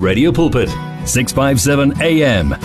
Radio 0.00 0.32
Pulpit, 0.32 0.70
657 1.04 2.00
AM. 2.00 2.56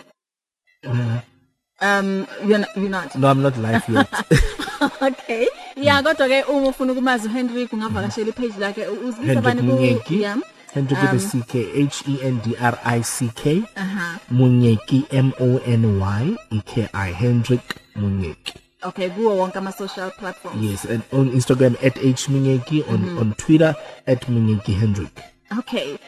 um 1.82 2.26
you're 2.46 2.58
not, 2.58 2.68
you're 2.76 2.88
not 2.88 3.14
No, 3.14 3.28
I'm 3.28 3.42
not 3.42 3.56
live 3.58 3.84
yet. 3.88 4.08
okay 5.08 5.46
yeah 5.76 6.02
kodwa 6.02 6.28
ke 6.28 6.42
uma 6.48 6.68
ufuna 6.68 6.92
ukumazi 6.92 7.28
uHenry 7.28 7.68
ungavakashela 7.72 8.28
i-page 8.28 8.58
lakhe 8.58 8.86
uzibisa 8.86 9.40
bani 9.40 9.60
ku 9.60 9.66
Munyeki. 9.66 10.20
yeah 10.22 10.36
Hendrik 10.74 10.98
um, 11.10 11.16
is 11.16 11.30
C 11.30 11.40
K 11.48 11.54
H 11.88 12.02
E 12.06 12.18
N 12.22 12.40
D 12.44 12.52
R 12.60 12.78
I 12.84 13.00
C 13.02 13.28
K. 13.34 13.62
aha 13.76 14.18
Munyeki 14.30 15.04
M 15.10 15.32
O 15.40 15.56
N 15.64 15.98
Y 16.00 16.36
E 16.50 16.60
K 16.66 16.88
I 16.92 17.12
Hendrik 17.12 17.80
Munyeki. 17.96 18.65
Okay 18.86 19.10
kuwo 19.10 19.36
wonke 19.36 19.58
ama 19.58 19.72
social 19.72 20.10
platforms 20.10 20.62
Yes, 20.62 20.84
and 20.84 21.02
on 21.12 21.30
Instagram 21.32 21.74
at 21.86 21.96
H 21.98 22.28
Munyeki, 22.28 22.82
on 22.88 22.96
mm 23.00 23.08
-hmm. 23.08 23.20
on 23.20 23.34
Twitter 23.34 23.74
Hendrik. 24.72 25.35
Okay. 25.58 25.98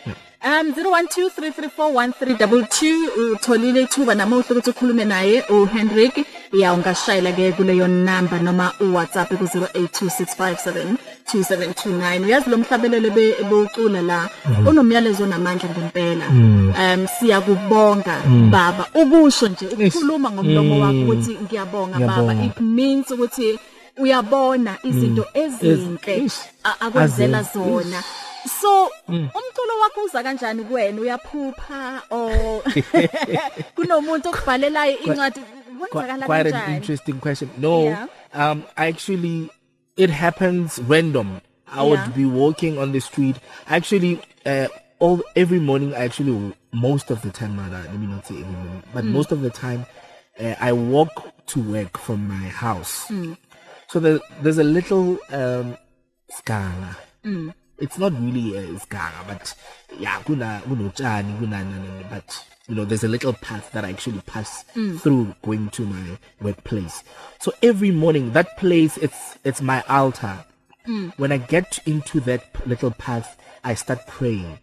Um 0.44 0.70
0123341322 0.70 3.32
utholile 3.32 3.80
ithuba 3.82 4.14
namuhla 4.14 4.44
ukuthi 4.50 4.70
ukhulume 4.70 5.04
naye 5.04 5.44
uHendrik 5.48 6.26
ya 6.52 6.72
ungashayela 6.72 7.32
ke 7.32 7.52
kuleyo 7.52 7.88
number 7.88 8.42
noma 8.42 8.72
uWhatsApp 8.80 9.28
ku 9.28 9.44
0826572729 9.44 12.24
uyazi 12.24 12.50
lo 12.50 12.58
mhlabelele 12.58 13.10
beucula 13.10 14.02
la? 14.02 14.28
Unomyalezo 14.66 15.26
namandla 15.26 15.68
ngempela. 15.68 16.26
Um 16.28 17.06
siyakubonga 17.18 18.22
baba. 18.50 18.86
Ubusho 18.94 19.48
nje 19.48 19.66
ukukhuluma 19.66 20.30
ngomlomo 20.30 20.80
wakho 20.80 21.02
ukuthi 21.02 21.38
ngiyabonga 21.42 21.98
baba. 21.98 22.34
It 22.44 22.60
means 22.60 23.10
ukuthi 23.10 23.58
uyabona 23.96 24.76
izinto 24.82 25.26
ezinhle 25.34 26.30
akwenzela 26.80 27.42
zona. 27.42 28.02
So 28.60 28.90
umculo 29.08 29.80
wakho 29.82 30.04
uza 30.04 30.22
kanjani 30.22 30.64
kuwena 30.64 31.00
uyaphupha 31.00 32.02
or 32.10 32.62
kunomuntu 33.76 34.28
okubhalelayo 34.28 34.98
incwadi 34.98 35.40
kwenzakala 35.78 36.26
quite 36.26 36.46
an 36.46 36.52
kanjani 36.52 36.76
interesting 36.76 37.20
question. 37.20 37.50
No, 37.58 37.82
Yeah. 37.82 38.06
um, 38.34 38.64
actually, 38.76 39.50
it 39.96 40.10
happens 40.10 40.78
random. 40.88 41.40
I 41.66 41.76
Yeah. 41.76 41.84
would 41.90 42.14
be 42.14 42.24
walking 42.24 42.78
on 42.78 42.92
the 42.92 43.00
street. 43.00 43.36
Actually, 43.68 44.20
uh, 44.46 44.68
all 44.98 45.22
every 45.36 45.60
morning. 45.60 45.94
I 45.94 46.04
actually 46.04 46.54
most 46.72 47.10
of 47.10 47.20
the 47.22 47.30
time, 47.30 47.58
rather, 47.58 47.78
let 47.78 47.98
me 47.98 48.06
not 48.06 48.26
say 48.26 48.34
every 48.34 48.52
morning, 48.52 48.82
but 48.94 49.04
Mm. 49.04 49.12
most 49.12 49.32
of 49.32 49.40
the 49.42 49.50
time, 49.50 49.84
uh, 50.40 50.54
I 50.60 50.72
walk 50.72 51.32
to 51.46 51.60
work 51.60 51.98
from 51.98 52.26
my 52.28 52.48
house. 52.48 53.06
Mm. 53.10 53.36
So 53.88 54.00
there, 54.00 54.18
there's 54.42 54.58
a 54.58 54.64
little 54.64 55.18
um, 55.30 55.76
skala. 56.32 56.96
Mm. 57.24 57.52
It's 57.80 57.98
not 57.98 58.12
really 58.12 58.56
a 58.56 58.62
skala, 58.78 59.26
but 59.26 59.54
yeah, 59.98 60.20
kuna 60.24 60.62
kunotshani, 60.66 61.38
kuna 61.38 61.64
na- 61.64 61.78
na- 61.78 62.00
na- 62.00 62.08
but 62.10 62.44
you 62.68 62.74
know, 62.74 62.84
there's 62.84 63.04
a 63.04 63.08
little 63.08 63.32
path 63.32 63.70
that 63.72 63.84
I 63.84 63.90
actually 63.90 64.20
pass 64.26 64.64
through 65.02 65.34
going 65.42 65.70
to 65.70 65.82
my 65.86 66.18
workplace. 66.42 67.02
So 67.38 67.52
every 67.62 67.90
morning, 67.90 68.32
that 68.32 68.56
place, 68.58 68.96
it's 68.98 69.36
it's 69.44 69.62
my 69.62 69.82
altar. 69.88 70.44
When 71.18 71.32
I 71.32 71.38
get 71.38 71.78
into 71.86 72.18
that 72.20 72.42
little 72.66 72.90
path, 72.90 73.36
I 73.62 73.74
start 73.74 74.06
praying. 74.06 74.58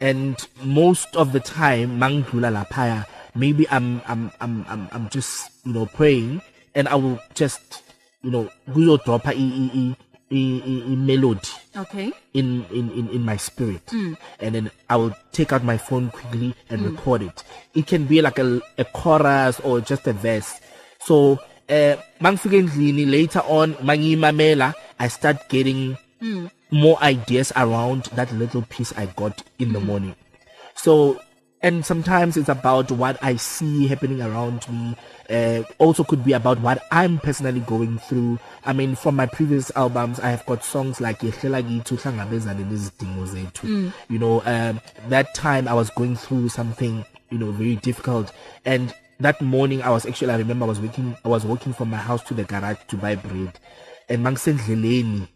And 0.00 0.36
most 0.62 1.16
of 1.16 1.32
the 1.32 1.40
time, 1.40 1.98
mangdula 1.98 2.50
lapaya, 2.52 3.06
maybe 3.34 3.66
I'm 3.70 4.02
I'm 4.06 4.30
I'm 4.40 4.64
I'm 4.68 4.88
I'm 4.92 5.08
just 5.08 5.50
you 5.64 5.72
know 5.72 5.86
praying, 5.86 6.42
and 6.74 6.86
I 6.88 6.94
will 6.96 7.18
just 7.34 7.82
you 8.22 8.30
know 8.30 8.50
go 8.74 8.98
drop 8.98 9.26
a 9.26 9.32
e- 9.32 9.36
e- 9.64 9.70
e- 9.74 9.96
melody 10.30 11.48
okay. 11.76 12.12
in 12.34 12.64
in 12.70 12.90
in, 12.90 13.08
in 13.10 13.22
my 13.22 13.36
spirit. 13.36 13.82
And 14.40 14.54
then 14.54 14.70
i 14.90 14.96
will 14.96 15.14
take 15.32 15.52
out 15.52 15.62
my 15.62 15.76
phone 15.78 16.10
quickly 16.10 16.54
and 16.68 16.82
record 16.82 17.22
it. 17.22 17.44
It 17.74 17.86
can 17.86 18.06
be 18.06 18.20
like 18.22 18.38
a, 18.38 18.60
a 18.78 18.84
chorus 18.84 19.60
or 19.60 19.80
just 19.80 20.06
a 20.06 20.12
verse. 20.12 20.60
So 21.00 21.38
uh 21.68 21.96
mangifika 22.20 22.58
endlini 22.62 23.10
later 23.10 23.42
on 23.48 23.74
mangiyimamela 23.74 24.74
i 25.00 25.08
start 25.08 25.48
getting 25.48 25.96
more 26.70 26.96
ideas 27.02 27.52
around 27.56 28.04
that 28.14 28.32
little 28.32 28.62
piece 28.62 28.92
i 28.96 29.06
got 29.06 29.42
in 29.58 29.72
the 29.72 29.80
morning. 29.80 30.14
So 30.74 31.20
and 31.62 31.84
sometimes 31.84 32.36
it's 32.36 32.48
about 32.48 32.90
what 32.90 33.16
i 33.22 33.36
see 33.36 33.86
happening 33.86 34.22
around 34.22 34.68
me. 34.68 34.96
Uh, 35.30 35.62
also 35.78 36.04
could 36.04 36.24
be 36.24 36.32
about 36.32 36.60
what 36.60 36.82
i'm 36.90 37.18
personally 37.18 37.60
going 37.60 37.98
through. 37.98 38.38
I 38.64 38.72
mean 38.72 38.94
from 38.96 39.16
my 39.16 39.26
previous 39.26 39.70
albums 39.76 40.20
i 40.20 40.30
have 40.30 40.44
got 40.46 40.64
songs 40.64 41.00
like 41.00 41.20
yehlela 41.20 41.62
kithi 41.62 41.94
uhlangabezane 41.96 42.64
nezidingo 42.64 43.26
zethu. 43.26 43.92
You 44.08 44.18
know 44.18 44.42
um, 44.46 44.80
that 45.08 45.34
time 45.34 45.68
i 45.68 45.74
was 45.74 45.90
going 45.90 46.16
through 46.16 46.48
something 46.48 47.04
you 47.30 47.38
know 47.38 47.50
very 47.52 47.76
difficult. 47.76 48.32
And 48.64 48.94
that 49.20 49.40
morning 49.40 49.82
i 49.82 49.90
was 49.90 50.06
actually 50.06 50.32
i 50.32 50.36
remember 50.36 50.64
i 50.64 50.68
was 50.68 50.80
working 50.80 51.16
i 51.24 51.28
was 51.28 51.44
walking 51.44 51.72
from 51.72 51.90
my 51.90 51.96
house 51.96 52.22
to 52.24 52.34
the 52.34 52.44
garage 52.44 52.78
to 52.88 52.96
buy 52.96 53.14
bread. 53.16 53.58
And 54.08 54.24
mangisendleleni 54.24 55.28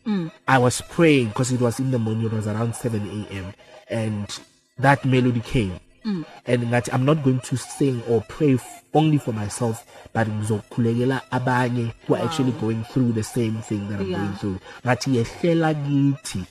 i 0.49 0.59
was 0.59 0.81
praying 0.83 1.29
because 1.29 1.51
it 1.53 1.61
was 1.61 1.81
in 1.81 1.91
the 1.91 1.99
morning 1.99 2.27
it 2.27 2.33
was 2.33 2.47
around 2.47 2.75
7 2.75 3.27
a.m 3.31 3.53
and 3.91 4.39
that 4.79 5.05
melody 5.05 5.41
came. 5.41 5.79
Mm. 6.05 6.25
and 6.47 6.63
ngathi 6.67 6.91
i'm 6.95 7.05
not 7.05 7.19
going 7.25 7.39
to 7.41 7.57
sing 7.57 8.01
or 8.09 8.21
pray 8.29 8.55
f- 8.55 8.83
only 8.95 9.19
for 9.19 9.35
myself 9.35 9.85
but 10.15 10.29
ngizokhulekela 10.29 11.21
abanye 11.31 11.93
who 12.09 12.15
are 12.17 12.25
actually 12.25 12.53
going 12.53 12.83
through 12.93 13.13
the 13.15 13.23
same 13.23 13.53
thing 13.69 13.79
that 13.89 14.01
i'm 14.01 14.11
Yeah. 14.11 14.19
going 14.19 14.37
through. 14.39 14.57
Ngathi 14.85 15.17
yehlela 15.17 15.75
kithi. 15.75 16.45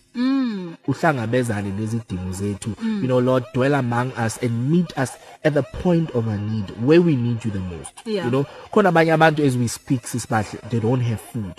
Uhlangabezane 0.87 1.69
nezidingo 1.71 2.31
zethu. 2.31 2.75
You 2.81 3.07
know 3.07 3.19
lord 3.19 3.43
dwell 3.53 3.75
among 3.75 4.11
us 4.25 4.37
and 4.43 4.71
meet 4.71 4.97
us 4.97 5.11
at 5.43 5.53
the 5.53 5.63
point 5.63 6.09
of 6.11 6.27
our 6.27 6.37
need 6.37 6.69
where 6.85 7.01
we 7.01 7.15
need 7.15 7.43
you 7.45 7.51
the 7.51 7.59
most. 7.59 7.91
Yeah. 8.05 8.25
you 8.25 8.31
know 8.31 8.45
khona 8.71 8.89
abanye 8.91 9.11
abantu 9.13 9.43
as 9.45 9.57
we 9.57 9.67
speak 9.67 10.01
sisibahle 10.07 10.59
they 10.69 10.79
don't 10.79 11.01
have 11.01 11.19
food. 11.21 11.53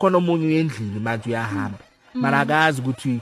Khona 0.00 0.16
omunye 0.18 0.46
uyendlini 0.46 1.00
manje 1.00 1.28
uyahamba. 1.30 1.78
Mara 2.14 2.40
akazi 2.40 2.80
ukuthi 2.80 3.20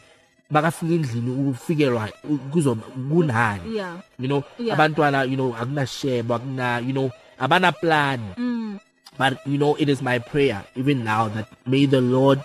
makafika 0.53 0.93
endlini 0.95 1.49
ufikelwa 1.51 2.09
kuzoba 2.53 2.83
kunani. 3.09 3.83
You 4.19 4.29
know 4.29 4.43
abantwana 4.73 5.25
you 5.25 5.37
know 5.37 5.55
akunashebo 5.57 6.35
akuna 6.35 6.79
you 6.87 6.93
know 6.93 7.11
abana 7.39 7.73
plan 7.73 8.21
mm. 8.37 8.79
but 9.19 9.35
you 9.47 9.57
know 9.59 9.75
it 9.79 9.89
is 9.89 10.03
my 10.03 10.19
prayer 10.19 10.63
even 10.77 11.05
now 11.05 11.29
that 11.29 11.47
may 11.67 11.87
the 11.87 12.01
lord 12.01 12.41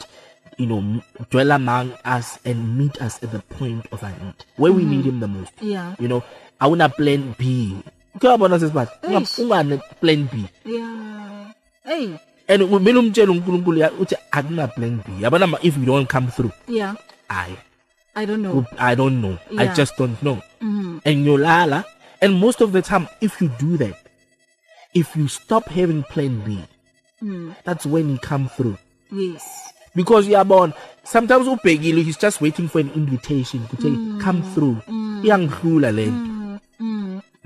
you 0.58 0.66
know 0.66 0.82
dwell 1.30 1.52
among 1.52 1.92
us 2.06 2.40
and 2.46 2.78
meet 2.78 2.96
us 3.02 3.22
at 3.24 3.32
the 3.32 3.40
point 3.60 3.86
of 3.92 4.02
our 4.04 4.16
need 4.24 4.40
where 4.56 4.72
we 4.72 4.84
need 4.84 5.06
him 5.06 5.20
the 5.20 5.28
most. 5.28 5.52
Yeah. 5.62 5.96
you 6.00 6.08
know 6.08 6.24
awuna 6.62 6.90
plan 6.96 7.36
b. 7.38 7.76
Kuyabona 8.20 8.60
sesibathi 8.60 9.42
ungane 9.44 9.78
plan 10.02 10.28
b. 10.32 10.48
Yeah. 10.66 11.52
Hey 11.84 12.18
and 12.48 12.64
kumele 12.64 13.00
umtshele 13.00 13.32
uNkulunkulu 13.32 13.86
uthi 14.00 14.16
akuna 14.32 14.68
plan 14.68 15.04
B. 15.06 15.22
Yabona 15.22 15.60
if 15.64 15.78
we 15.78 15.86
don't 15.86 16.08
come 16.10 16.32
through 16.32 16.52
yeah. 16.68 16.96
i 17.30 17.52
i 18.22 18.26
don't 18.30 18.42
know 18.46 18.58
i 18.90 18.94
don't 19.00 19.18
know 19.24 19.36
i 19.62 19.64
Yeah. 19.66 19.74
just 19.80 19.94
don't 20.02 20.18
know 20.26 20.38
mm. 20.62 21.02
and 21.10 21.18
yolala 21.28 21.80
and 22.22 22.32
most 22.46 22.60
of 22.66 22.70
the 22.76 22.82
time 22.82 23.06
if 23.28 23.34
you 23.42 23.48
do 23.66 23.72
that 23.84 23.96
if 25.02 25.08
you 25.18 25.26
stop 25.28 25.66
having 25.80 26.02
plan 26.14 26.34
B 26.46 26.50
Mm. 27.22 27.56
that's 27.66 27.86
when 27.94 28.06
he 28.12 28.18
come 28.30 28.46
through 28.56 28.78
yes 29.12 29.44
because 30.00 30.24
uyabona 30.30 30.74
sometimes 31.14 31.46
ubhekile 31.54 32.02
he's 32.08 32.20
just 32.26 32.38
waiting 32.46 32.68
for 32.72 32.80
an 32.86 32.92
invitation 33.02 33.60
ukuthi 33.66 33.90
mm. 33.90 34.22
come 34.26 34.40
through 34.54 34.76
iyangihlula 35.26 35.90
lento 35.92 36.12
mm. 36.12 36.27
Mm. 36.27 36.27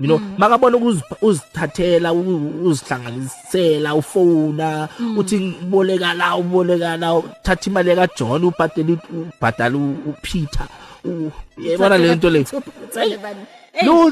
You 0.02 0.08
know 0.08 0.20
makabona 0.38 0.76
ukuzi- 0.76 1.16
uzithathela 1.22 2.12
u- 2.12 2.66
uzihlanganisela 2.68 3.94
ufona 3.94 4.88
uthi 5.16 5.38
boleka 5.70 6.14
la 6.14 6.36
uboleka 6.36 6.96
la 6.96 7.14
uthatha 7.14 7.70
imali 7.70 7.94
ka 7.94 8.06
John 8.18 8.44
ubhadela 8.44 8.96
ubhadala 9.12 9.78
uPeter. 9.78 10.66
Yebona 11.58 11.98
le 11.98 12.14
Uthole 12.14 13.16
bani? 13.22 13.42
lo 13.86 14.10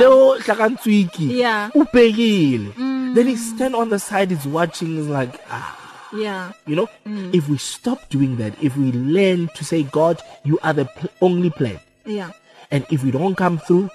lo 0.00 0.38
hlakantswiki 0.38 1.26
ubhekile. 1.74 2.72
Then 3.14 3.26
he 3.26 3.36
stand 3.36 3.74
on 3.74 3.88
the 3.90 3.98
side 3.98 4.30
he's 4.30 4.46
watching 4.46 4.98
is 4.98 5.08
like 5.08 5.34
ah. 5.50 5.76
Yeah. 6.12 6.52
You 6.66 6.76
know 6.76 6.88
if 7.32 7.48
we 7.48 7.56
stop 7.58 8.08
doing 8.10 8.36
that 8.38 8.52
if 8.60 8.76
we 8.76 8.90
learn 8.92 9.48
to 9.54 9.64
say 9.64 9.82
god 9.84 10.18
you 10.44 10.58
are 10.62 10.72
the 10.72 10.84
pl- 10.84 11.08
only 11.20 11.50
plan 11.50 11.78
yeah. 12.04 12.30
and 12.72 12.84
if 12.90 13.04
we 13.04 13.10
don't 13.12 13.36
come 13.36 13.58
through 13.58 13.88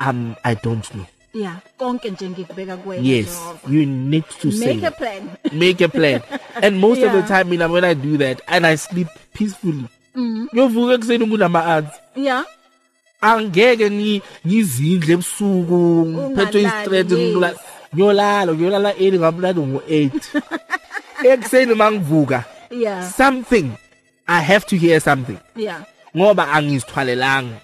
um 0.00 0.36
I 0.44 0.54
don't 0.54 0.84
know. 0.94 1.06
yeah 1.34 1.56
konke 1.78 2.10
nje 2.10 2.28
ngikubeka 2.30 2.76
kuwena 2.76 3.02
Yes, 3.08 3.38
you 3.68 3.86
need 3.86 4.24
to 4.40 4.48
make 4.52 4.82
a 4.86 4.90
plan. 4.90 5.22
Make 5.52 5.80
a 5.84 5.88
plan. 5.88 6.20
And 6.62 6.78
most 6.80 7.02
of 7.02 7.12
the 7.12 7.18
Yeah. 7.18 7.28
time 7.28 7.50
mina 7.50 7.68
when 7.68 7.84
i 7.84 7.94
do 7.94 8.16
that 8.18 8.40
and 8.46 8.66
i 8.66 8.76
sleep 8.76 9.08
peacefully 9.32 9.84
ngiyovuka 10.18 10.94
ekuseni 10.94 11.26
kunama 11.26 11.66
ads 11.66 11.90
yeah. 12.16 12.44
Angeke 13.20 13.90
ngi 13.90 14.22
ngizindle 14.46 15.12
ebusuku 15.14 16.06
ngiphethwe 16.06 16.62
i-stress 16.62 17.10
yes. 17.12 17.20
ngila 17.20 17.54
ngiyolala 17.94 18.52
ngiyolala 18.54 18.90
early 18.98 19.18
ngamlalo 19.18 19.62
ngo8 19.62 20.10
ekuseni 21.32 21.74
mangivuka 21.74 22.44
yeah. 22.70 23.10
something 23.10 23.70
i 24.26 24.40
have 24.40 24.64
to 24.66 24.76
hear 24.76 25.00
something. 25.00 25.38
Yeah. 25.56 25.82
Ngoba 26.16 26.48
angizithwalelanga. 26.52 27.56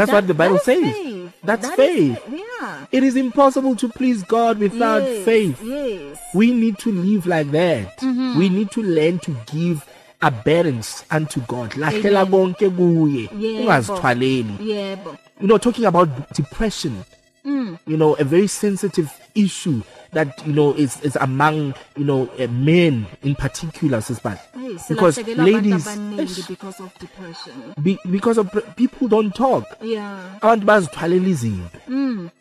That's 0.00 0.12
what 0.12 0.26
the 0.26 0.34
bible 0.34 0.54
that 0.54 0.68
is 0.68 0.82
says. 0.84 0.94
faith. 0.94 1.32
that's 1.44 1.68
That 1.68 1.78
is 1.78 1.96
faith. 1.96 2.18
fa- 2.24 2.36
yeah. 2.36 2.86
It 2.92 3.02
is 3.02 3.16
impossible 3.16 3.76
to 3.76 3.88
please 3.88 4.22
god 4.24 4.58
without 4.58 5.02
yes, 5.02 5.24
faith. 5.24 5.62
yes. 5.62 6.18
We 6.34 6.52
need 6.52 6.78
to 6.78 6.90
live 6.92 7.26
like 7.26 7.50
that. 7.52 7.98
Mm-hmm. 7.98 8.38
we 8.38 8.48
need 8.48 8.70
to 8.72 8.82
learn 8.82 9.18
to 9.20 9.36
give 9.52 9.84
abundance 10.22 11.04
unto 11.10 11.40
god. 11.48 11.70
Lahlela 11.72 12.26
konke 12.26 12.68
kuye. 12.70 13.28
Ungazithwaleli. 13.28 14.56
Yebo. 14.58 15.16
You 15.40 15.46
know 15.48 15.58
talking 15.58 15.84
about 15.84 16.08
depression 16.34 17.04
Mm. 17.42 17.78
you 17.86 17.96
know 17.96 18.12
a 18.16 18.24
very 18.24 18.46
sensitive 18.46 19.10
issue. 19.34 19.80
That 20.12 20.46
you 20.46 20.52
know 20.52 20.72
is 20.74 21.00
is 21.02 21.16
among 21.16 21.74
you 21.96 22.04
know 22.04 22.28
uh, 22.38 22.46
men 22.48 23.06
in 23.22 23.34
particular 23.34 23.98
sisbal 24.00 24.36
hey 24.54 24.76
because 24.88 25.18
ladies 25.36 25.86
eish, 25.86 26.48
because 26.48 26.80
of 26.80 26.92
depression. 26.98 27.74
be, 27.82 27.98
because 28.10 28.38
of 28.38 28.48
people 28.76 29.08
don't 29.08 29.34
talk. 29.34 29.64
Yeah. 29.82 30.38
Abantu 30.42 30.66
bazithwalela 30.66 31.28
izinto 31.28 31.78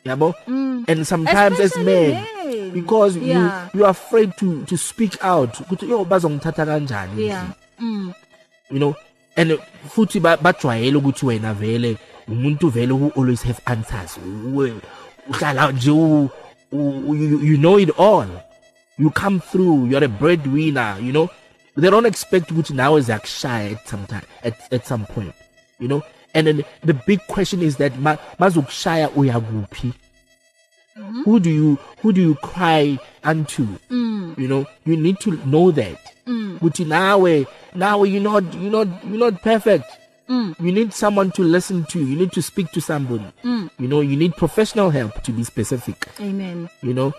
yabo? 0.05 0.33
And 0.87 1.05
sometimes 1.07 1.59
as 1.59 1.73
Mm. 1.73 1.81
Especially 1.81 1.85
men 1.85 2.25
men. 2.45 2.71
because 2.71 3.17
Yeah. 3.17 3.67
you 3.73 3.79
you 3.79 3.85
are 3.85 3.91
afraid 3.91 4.33
to 4.37 4.63
to 4.65 4.77
speak 4.77 5.17
out 5.23 5.53
ukuthi 5.61 5.89
yo 5.89 6.05
bazongithatha 6.05 6.65
kanjani 6.65 7.27
yeah. 7.27 7.45
endlini?" 7.79 8.13
you 8.71 8.79
know? 8.79 8.95
And 9.37 9.57
futhi 9.89 10.19
ba- 10.21 10.37
bajwayele 10.37 10.97
ukuthi 10.97 11.25
wena 11.25 11.53
vele 11.53 11.97
umuntu 12.27 12.69
vele 12.69 12.93
who 12.93 13.11
always 13.15 13.43
have 13.43 13.59
answers. 13.65 14.17
We 14.53 14.73
uhlala 15.29 15.71
nje 15.71 15.91
you, 16.71 17.39
you 17.39 17.57
know 17.57 17.77
it 17.77 17.89
all. 17.97 18.27
You 18.97 19.09
come 19.11 19.39
through 19.39 19.85
you're 19.87 20.03
a 20.03 20.07
breadwinner 20.07 20.97
you 21.01 21.11
know. 21.11 21.29
They 21.75 21.89
don't 21.89 22.05
expect 22.05 22.51
ukuthi 22.51 22.73
nawe 22.73 23.01
ziyakushaya 23.01 23.71
at 23.71 23.87
some 23.87 24.05
time 24.05 24.25
at, 24.43 24.73
at 24.73 24.85
some 24.85 25.05
point 25.05 25.33
you 25.79 25.87
know. 25.87 26.03
And 26.33 26.45
then 26.47 26.65
the 26.83 26.93
big 26.93 27.19
question 27.27 27.61
is 27.61 27.77
that 27.77 27.97
ma- 27.97 28.17
mazokushaya 28.39 29.09
uya 29.15 29.39
kuphi 29.39 29.93
who 31.23 31.39
do 31.39 31.49
you 31.49 31.77
who 32.01 32.11
do 32.11 32.21
you 32.21 32.35
cry 32.35 32.99
unto? 33.23 33.65
You 33.89 34.47
know 34.47 34.65
you 34.85 34.97
need 34.97 35.19
to 35.21 35.31
know 35.45 35.71
that. 35.71 35.97
Ukuthi 36.27 36.85
nawe 36.85 37.47
nawe 37.73 38.03
you're 38.11 38.21
not 38.21 38.43
you're 38.55 38.71
not 38.71 38.87
you're 39.05 39.17
not 39.31 39.41
perfect. 39.41 39.85
You 40.29 40.71
need 40.71 40.93
someone 40.93 41.31
to 41.31 41.41
listen 41.43 41.85
to. 41.85 41.99
You 41.99 42.15
need 42.15 42.31
to 42.33 42.41
speak 42.41 42.71
to 42.73 42.81
somebody. 42.81 43.25
You 43.43 43.87
know 43.87 44.01
you 44.01 44.15
need 44.15 44.35
professional 44.35 44.89
help 44.91 45.23
to 45.23 45.31
be 45.31 45.43
specific. 45.43 46.07
Amen. 46.19 46.69
You 46.81 46.93
know? 46.93 47.13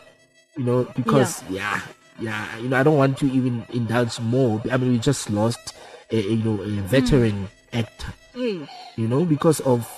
You 0.56 0.64
know 0.64 0.84
because 0.96 1.42
yeah. 1.48 1.80
yeah 2.20 2.44
you 2.58 2.68
know 2.68 2.76
i 2.76 2.82
don't 2.82 2.96
want 2.98 3.16
to 3.18 3.26
even 3.30 3.64
indulge 3.72 4.20
more. 4.20 4.60
I 4.70 4.76
mean 4.76 4.92
we 4.92 4.98
just 4.98 5.30
lost 5.30 5.74
a, 6.10 6.20
you 6.20 6.42
know 6.44 6.60
a 6.62 6.68
veteran 6.82 7.48
actor. 7.72 8.12
Hey. 8.34 8.66
You 8.96 9.08
know 9.08 9.24
because 9.24 9.60
of 9.60 9.88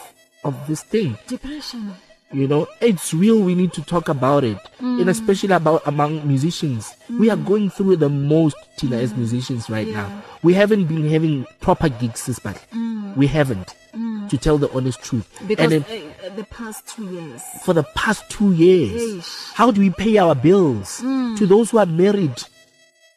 of 0.44 0.54
this 0.66 0.82
thing. 0.82 1.18
Depression. 1.26 1.94
You 2.32 2.48
know 2.48 2.66
it's 2.80 3.12
real. 3.12 3.40
We 3.40 3.54
need 3.54 3.72
to 3.74 3.82
talk 3.82 4.08
about 4.08 4.44
it. 4.44 4.56
And 4.78 5.08
especially 5.08 5.52
about 5.54 5.82
among 5.86 6.26
musicians. 6.26 6.94
We 7.10 7.28
are 7.28 7.36
going 7.36 7.68
through 7.70 7.96
the 7.96 8.08
most 8.08 8.56
tina 8.78 8.96
as 8.96 9.14
musicians 9.14 9.68
right 9.68 9.86
Yeah. 9.86 10.08
now. 10.08 10.22
We 10.42 10.54
haven't 10.54 10.84
been 10.86 11.08
having 11.10 11.44
proper 11.60 11.88
gigs 11.88 12.24
this 12.26 12.38
but 12.38 12.56
we 13.16 13.26
haven't 13.26 13.74
to 14.28 14.38
tell 14.38 14.56
the 14.58 14.70
honest 14.72 15.02
truth. 15.02 15.28
Because 15.46 15.72
and 15.72 15.84
then 15.84 16.14
uh, 16.24 16.34
the 16.34 16.44
past 16.44 16.86
2 16.96 17.04
years. 17.10 17.42
for 17.64 17.74
the 17.74 17.82
past 17.94 18.28
two 18.30 18.52
years 18.52 19.02
Eish. 19.02 19.52
how 19.54 19.70
do 19.70 19.80
we 19.80 19.90
pay 19.90 20.16
our 20.16 20.34
bills 20.34 20.98
to 21.38 21.46
those 21.46 21.70
who 21.70 21.78
are 21.78 21.86
married? 21.86 22.42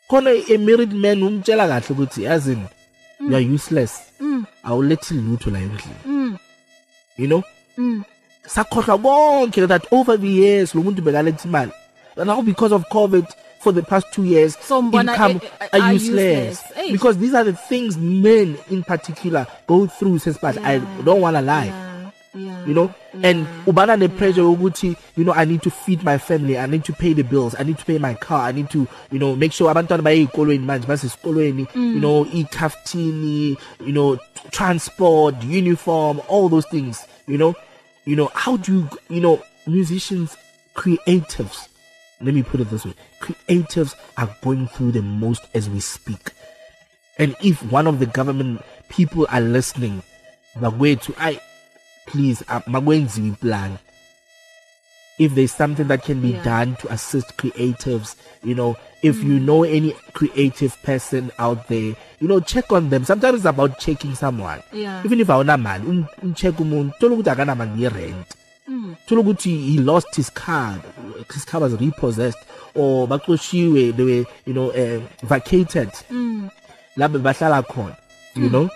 Khona 0.10 0.32
a 0.50 0.58
married 0.58 0.94
man 0.94 1.20
umtshela 1.22 1.68
kahle 1.68 1.96
ukuthi 1.96 2.28
as 2.28 2.48
in 2.48 2.68
you 3.20 3.34
are 3.36 3.40
useless 3.40 4.12
awulethi 4.64 5.16
lutho 5.26 5.52
la 5.52 5.60
endlini. 5.60 6.40
You 7.18 7.28
know? 7.28 7.44
Sakhohlwa 8.46 9.00
konke 9.02 9.68
that 9.68 9.86
over 9.92 10.18
the 10.18 10.28
years 10.28 10.76
lo 10.76 10.84
muntu 10.84 11.02
bekaletha 11.02 11.48
imali. 11.48 11.72
And 12.18 12.28
now 12.28 12.42
because 12.42 12.72
of 12.72 12.84
covid 12.90 13.28
for 13.66 13.72
the 13.72 13.82
past 13.84 14.06
two 14.14 14.24
years 14.24 14.56
So 14.62 14.82
mbona, 14.82 15.14
income 15.14 15.42
eh, 15.44 15.50
eh, 15.62 15.68
are 15.74 15.82
are 15.88 15.94
useless, 15.94 16.62
useless. 16.62 16.78
Eish. 16.78 16.92
because 16.92 17.18
these 17.18 17.34
are 17.34 17.44
the 17.44 17.54
things 17.54 17.98
men 17.98 18.58
in 18.70 18.84
particular 18.84 19.48
go 19.66 19.88
through 19.88 20.20
says 20.20 20.38
but 20.38 20.56
i 20.60 20.78
don't 21.04 21.20
want 21.20 21.36
to 21.36 21.42
lie. 21.42 21.66
Yeah. 21.66 22.12
Yeah. 22.36 22.66
You 22.68 22.74
know? 22.74 22.94
And 23.24 23.48
ubana 23.66 23.98
ne 23.98 24.08
pressure 24.08 24.42
ukuthi 24.44 24.96
you 25.16 25.24
know 25.24 25.34
i 25.34 25.46
need 25.46 25.62
to 25.64 25.72
feed 25.72 26.04
my 26.04 26.18
family 26.20 26.58
i 26.60 26.66
need 26.68 26.84
to 26.84 26.94
pay 26.94 27.14
the 27.14 27.24
bills 27.24 27.56
i 27.58 27.64
need 27.64 27.78
to 27.80 27.86
pay 27.86 27.98
my 27.98 28.14
car 28.14 28.42
i 28.50 28.52
need 28.52 28.70
to 28.70 28.88
you 29.12 29.20
know 29.20 29.36
make 29.36 29.54
sure 29.54 29.72
abantwana 29.72 30.04
baye 30.04 30.22
ezikolweni 30.22 30.66
manje 30.66 30.88
basesikolweni 30.88 31.68
you 31.76 32.00
know 32.00 32.26
ikaftini 32.34 33.58
you 33.80 33.94
know 33.94 34.18
transport 34.52 35.36
uniform 35.44 36.20
all 36.30 36.50
those 36.50 36.68
things 36.70 37.08
you 37.28 37.38
know? 37.38 37.56
You 38.06 38.16
know 38.16 38.30
how 38.36 38.58
do 38.58 38.72
you 38.74 38.90
you 39.10 39.22
know 39.22 39.42
musicians 39.66 40.38
creatives 40.76 41.70
let 42.22 42.34
me 42.34 42.44
put 42.44 42.62
it 42.62 42.70
this 42.70 42.86
way. 42.86 42.94
Creatives 43.22 43.96
are 44.18 44.30
going 44.42 44.68
through 44.68 44.92
the 44.94 45.02
most 45.02 45.44
as 45.54 45.70
we 45.70 45.80
speak. 45.80 46.32
And 47.20 47.36
if 47.42 47.62
one 47.72 47.88
of 47.88 48.00
the 48.00 48.06
government 48.06 48.62
people 48.90 49.26
are 49.32 49.42
listening 49.42 50.02
bakwethu 50.62 51.14
i 51.18 51.40
please 52.06 52.44
uh, 52.48 52.60
makwenziwe 52.68 53.36
plan 53.40 53.78
if 55.18 55.34
there's 55.34 55.52
something 55.52 55.88
that 55.88 56.04
can 56.04 56.22
be 56.22 56.30
Yeah. 56.30 56.44
done 56.44 56.76
to 56.82 56.92
assist 56.94 57.36
creatives 57.38 58.16
you 58.44 58.54
know 58.54 58.76
if 59.02 59.24
you 59.24 59.40
know 59.40 59.64
any 59.64 59.92
creative 60.14 60.76
person 60.84 61.32
out 61.40 61.68
there 61.68 61.96
you 62.20 62.28
know 62.28 62.40
check 62.40 62.72
on 62.72 62.90
them. 62.90 63.06
Sometimes 63.06 63.38
it's 63.38 63.46
about 63.46 63.80
checking 63.80 64.16
someone. 64.16 64.62
Yeah. 64.74 65.02
even 65.06 65.20
if 65.20 65.28
umcheck 65.28 66.60
umuntu 66.60 66.94
thola 67.00 67.16
ukuthi 67.16 67.30
akanamali 67.30 67.72
nge-rent 67.72 68.28
thola 69.06 69.22
ukuthi 69.22 69.50
he 69.58 69.78
lost 69.82 70.16
his 70.16 70.30
car 70.34 70.76
his 71.34 71.46
car 71.46 71.62
was 71.62 71.74
repossessed 71.82 72.40
or 72.76 73.08
baxoshiwe 73.08 73.92
they 73.96 74.06
were 74.06 74.26
you 74.48 74.54
know 74.54 74.68
uh, 74.70 75.02
vacated 75.24 75.90
lapho 76.98 77.20
bahlala 77.20 77.62
khona 77.64 77.96
you 78.36 78.50
know 78.50 78.70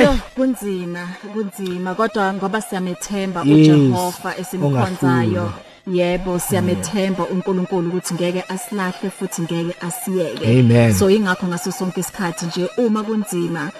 Yo 0.00 0.18
kunzima 0.36 1.08
kunzima 1.32 1.94
kodwa 1.94 2.34
ngoba 2.34 2.60
siyamethemba 2.60 3.42
Yes. 3.44 3.68
uJehova 3.68 4.36
esimkhonzayo 4.38 5.42
Ongafuni. 5.42 5.71
Yebo 5.86 6.38
siyamethemba 6.38 7.26
uNkulunkulu 7.26 7.88
ukuthi 7.88 8.14
ngeke 8.14 8.44
asilahle 8.48 9.10
futhi 9.10 9.42
ngeke 9.42 9.74
asiyeke. 9.86 10.46
So 10.94 11.10
ingakho 11.10 11.46
ngaso 11.46 11.72
sonke 11.72 12.00
isikhathi 12.00 12.46
nje 12.46 12.68
uma 12.78 13.02
kunzima 13.02 13.70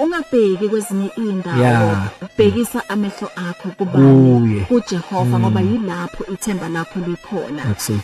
ungabheki 0.00 0.68
kwezinye 0.68 1.10
indawo 1.16 1.56
bhekisa 2.38 2.88
amehlo 2.88 3.30
akho 3.36 3.68
kubani 3.78 4.60
kuJehova 4.68 5.38
ngoba 5.38 5.60
yilapho 5.60 6.24
ithemba 6.32 6.68
lakho 6.68 6.98
likhona. 7.06 7.62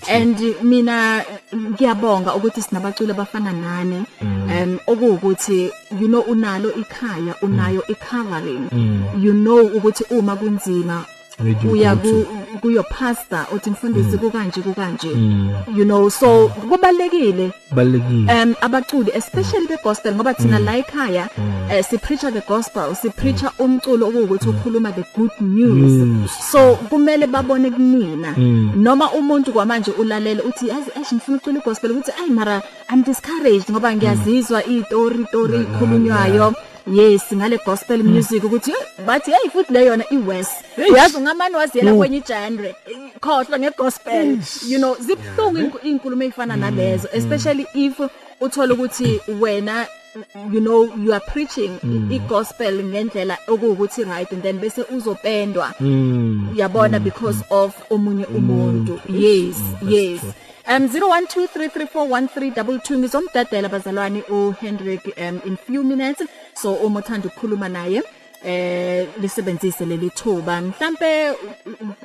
And 0.08 0.38
mina 0.62 1.24
ngiyabonga 1.56 2.34
ukuthi 2.34 2.62
sinabaculi 2.62 3.10
abafana 3.10 3.52
nani 3.52 4.04
um 4.22 4.78
okuwukuthi 4.86 5.70
you 6.00 6.08
know 6.08 6.20
unalo 6.20 6.72
ikhaya 6.74 7.34
unayo 7.42 7.82
icovering. 7.88 8.68
You 9.20 9.34
know 9.34 9.60
ukuthi 9.76 10.04
uma 10.10 10.36
kunzima 10.36 11.04
uya 11.70 11.96
ku- 11.96 12.26
kuyo 12.60 12.82
pastor 12.82 13.46
uthi 13.54 13.70
mfundisi 13.70 14.18
kukanje 14.18 14.60
kukanje. 14.60 15.08
You 15.76 15.84
know 15.84 16.10
so 16.10 16.48
kubalekile 16.48 17.52
balekile 17.74 18.42
um 18.42 18.54
abaculi 18.60 19.10
especially 19.14 19.66
the 19.66 19.78
gospel 19.84 20.14
ngoba 20.14 20.34
thina 20.34 20.58
la 20.58 20.76
ekhaya 20.76 21.28
eh, 21.70 21.84
si 21.84 21.98
preacher 21.98 22.32
the 22.32 22.40
gospel 22.48 22.94
si 22.94 23.10
preacher 23.10 23.50
umculo 23.58 24.06
okuwukuthi 24.08 24.48
ukhuluma 24.48 24.92
the 24.92 25.04
good 25.16 25.40
news. 25.40 25.92
News. 25.92 26.30
so 26.50 26.76
kumele 26.76 27.26
babone 27.26 27.70
kunina 27.70 28.34
noma 28.76 29.10
umuntu 29.12 29.52
kwamanje 29.52 29.90
ulalele 29.90 30.42
uthi 30.42 30.68
yazi 30.68 30.90
ash 31.00 31.12
ngifuna 31.12 31.36
ucula 31.36 31.58
igospel 31.58 31.90
ukuthi 31.90 32.12
ay 32.22 32.30
mara 32.30 32.62
i'm 32.92 33.02
discouraged 33.02 33.70
ngoba 33.70 33.96
ngiyazizwa 33.96 34.64
istory 34.66 35.26
story 35.26 35.60
ikhulunywayo. 35.62 36.54
Yes 36.86 37.22
ngale 37.34 37.58
gospel 37.66 38.02
music 38.02 38.44
ukuthi 38.44 38.70
"Eh, 38.70 39.04
bathi 39.06 39.30
hey 39.30 39.50
futhi 39.50 39.72
le 39.72 39.84
yona 39.86 40.04
iwest 40.10 40.50
uyazi 40.90 41.16
ungamani 41.16 41.56
waziyela 41.56 41.94
kwenye 41.94 42.20
genre 42.20 42.74
khohlwa 43.20 43.58
ngegospel. 43.58 44.38
You 44.68 44.78
know 44.78 44.96
zibhlungu 45.00 45.58
ink- 45.58 45.84
inkulumo 45.86 46.22
ezifana 46.22 46.56
nalezo 46.56 47.08
especially 47.12 47.66
if 47.74 48.00
uthola 48.40 48.74
ukuthi 48.74 49.20
wena 49.40 49.86
you 50.52 50.60
know 50.60 50.84
you 51.04 51.14
are 51.14 51.24
preaching 51.32 51.70
i 52.10 52.18
gospel 52.18 52.84
ngendlela 52.84 53.38
okuwukuthi 53.48 54.04
right 54.04 54.32
and 54.32 54.42
then 54.42 54.58
bese 54.58 54.82
uzopendwa. 54.96 55.72
Yabona 56.56 57.00
because 57.00 57.44
of 57.50 57.74
omunye 57.90 58.24
umuntu. 58.24 59.00
yes 59.08 59.56
yes. 59.88 60.20
Um 60.68 60.86
0123341322 60.86 62.98
ngizomdadela 62.98 63.68
bazalwane 63.68 64.22
uHendrik 64.28 65.14
um 65.18 65.40
in 65.44 65.56
few 65.56 65.84
minutes. 65.84 66.22
So 66.54 66.72
uma 66.74 67.00
uthanda 67.00 67.26
ukukhuluma 67.28 67.68
naye 67.68 68.02
eh 68.44 69.08
lisebenzise 69.20 69.84
leli 69.84 70.10
thuba. 70.10 70.60
Mhlambe 70.60 71.32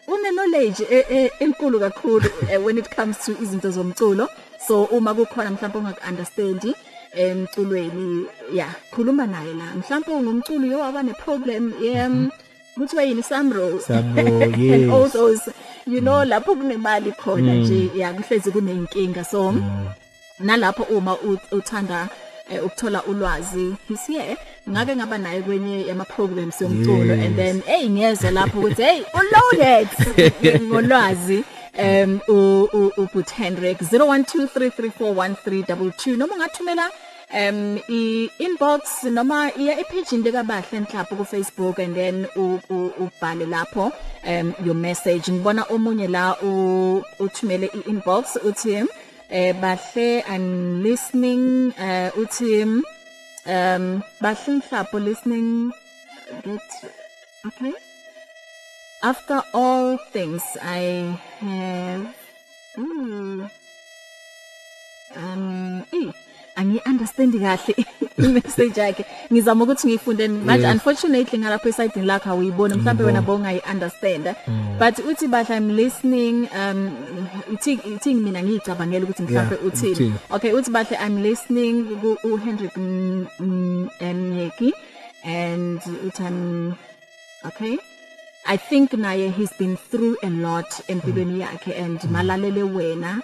une 0.07 0.31
knowledge 0.31 0.83
e- 0.89 1.31
enkulu 1.39 1.79
kakhulu 1.79 2.29
eh, 2.51 2.57
when 2.65 2.77
it 2.77 2.95
comes 2.95 3.17
to 3.25 3.31
izinto 3.31 3.71
zomculo. 3.71 4.27
So 4.67 4.83
uma 4.85 5.13
kukhona 5.13 5.51
mhlambe 5.51 5.77
ungakunderstand 5.77 6.75
emculweni 7.13 8.25
yeah 8.53 8.73
khuluma 8.91 9.27
naye 9.27 9.53
la. 9.53 9.65
Mhlambe 9.75 10.11
ungumculi 10.11 10.71
yo 10.71 10.83
aba 10.83 11.03
ne 11.03 11.13
problem 11.13 11.73
yem 11.81 12.29
kuthiwa 12.77 13.03
yini? 13.03 13.23
Samro 13.23 13.79
Samro, 13.79 14.41
and 14.43 14.57
yes. 14.57 14.89
all 14.91 15.09
those 15.09 15.51
you 15.87 16.01
know 16.01 16.25
lapho 16.25 16.55
kunemali 16.55 17.11
khona 17.11 17.53
nje 17.55 17.89
yakuhlezi 17.95 18.51
kunenkinga 18.51 19.23
so 19.23 19.53
nalapho 20.39 20.83
uma 20.83 21.13
u- 21.17 21.37
uthanda 21.51 22.09
eh, 22.51 22.65
ukuthola 22.65 23.03
ulwazi 23.03 23.75
he's 23.89 24.07
here 24.07 24.37
ngake 24.69 24.95
ngaba 24.95 25.17
naye 25.17 25.41
kwenye 25.41 25.87
yama 25.87 26.05
programs 26.05 26.61
yomculo. 26.61 27.13
And 27.13 27.35
then 27.35 27.61
hey 27.65 27.89
ngiyezwa 27.89 28.31
lapho 28.31 28.59
ukuthi 28.59 28.81
hey 28.83 29.01
uloaded. 29.13 29.87
Ngolwazi 30.67 31.43
um 31.79 32.19
u- 32.27 32.69
u- 32.73 32.91
ubut 32.97 33.31
Hendrik 33.31 33.81
0123341322 33.81 36.17
noma 36.17 36.33
ungathumela 36.35 36.91
um 37.33 37.79
i-inbox 37.89 39.03
noma 39.11 39.51
iya 39.57 39.73
epage 39.79 40.15
lika 40.17 40.43
Bahle 40.43 40.79
Nhlapho 40.79 41.17
ku 41.17 41.25
Facebook 41.25 41.79
and 41.79 41.95
then 41.95 42.27
u- 42.35 42.61
u- 42.69 42.93
ubhale 43.03 43.45
lapho 43.45 43.91
um 44.25 44.55
your 44.65 44.75
message. 44.75 45.27
Ngibona 45.31 45.63
omunye 45.69 46.07
la 46.07 46.35
u- 46.41 47.03
uthumele 47.19 47.67
i-inbox 47.73 48.35
uthi 48.43 48.87
eh 49.29 49.53
Bahle 49.61 50.23
I'm 50.29 50.81
listening 50.83 51.73
uh 51.77 52.09
uthi 52.15 52.63
um 52.63 52.83
Bahle 54.21 54.51
Nhlapho 54.61 54.97
listening 55.03 55.71
get 56.43 56.61
okay. 57.45 57.73
After 59.03 59.43
all 59.53 59.97
things 60.13 60.43
I 60.63 61.13
have 61.39 62.15
mm, 62.77 63.49
um 65.15 65.83
eh. 65.93 66.11
Angi 66.57 66.81
understand 66.85 67.33
kahle 67.33 67.73
i-message 68.25 68.77
yakhe. 68.81 69.05
Ngizama 69.31 69.63
ukuthi 69.63 69.87
ngiyifunde 69.87 70.27
manje 70.27 70.67
unfortunately 70.67 71.39
ngalapho 71.39 71.69
eside 71.69 72.01
lakho 72.01 72.29
awuyibona 72.29 72.75
mhlawumbe 72.75 73.03
wena 73.03 73.21
bongayi 73.21 73.61
understand 73.71 74.25
but 74.79 74.99
uthi 75.09 75.27
bahla 75.27 75.55
i'm 75.57 75.69
listening 75.69 76.47
um 76.59 76.91
uthi 77.53 77.79
uthi 77.95 78.13
mina? 78.13 78.43
Ngicabangela 78.43 79.05
ukuthi 79.05 79.23
mhlawumbe 79.23 79.55
uthini. 79.55 80.13
okay 80.31 80.51
uthi 80.53 80.71
bahle 80.71 80.97
i'm 81.05 81.17
listening 81.23 81.75
u 82.23 82.37
Hendrik 82.37 82.77
Mnyeki 82.77 84.73
and 85.23 85.81
uthi 86.07 86.23
i'm 86.23 86.75
okay. 87.45 87.77
I 88.49 88.55
think 88.55 88.91
naye 88.91 89.29
he's 89.33 89.51
been 89.57 89.75
through 89.75 90.15
a 90.23 90.29
lot 90.29 90.69
empilweni 90.87 91.41
yakhe 91.41 91.73
and 91.83 91.99
malalele 91.99 92.63
wena. 92.63 93.21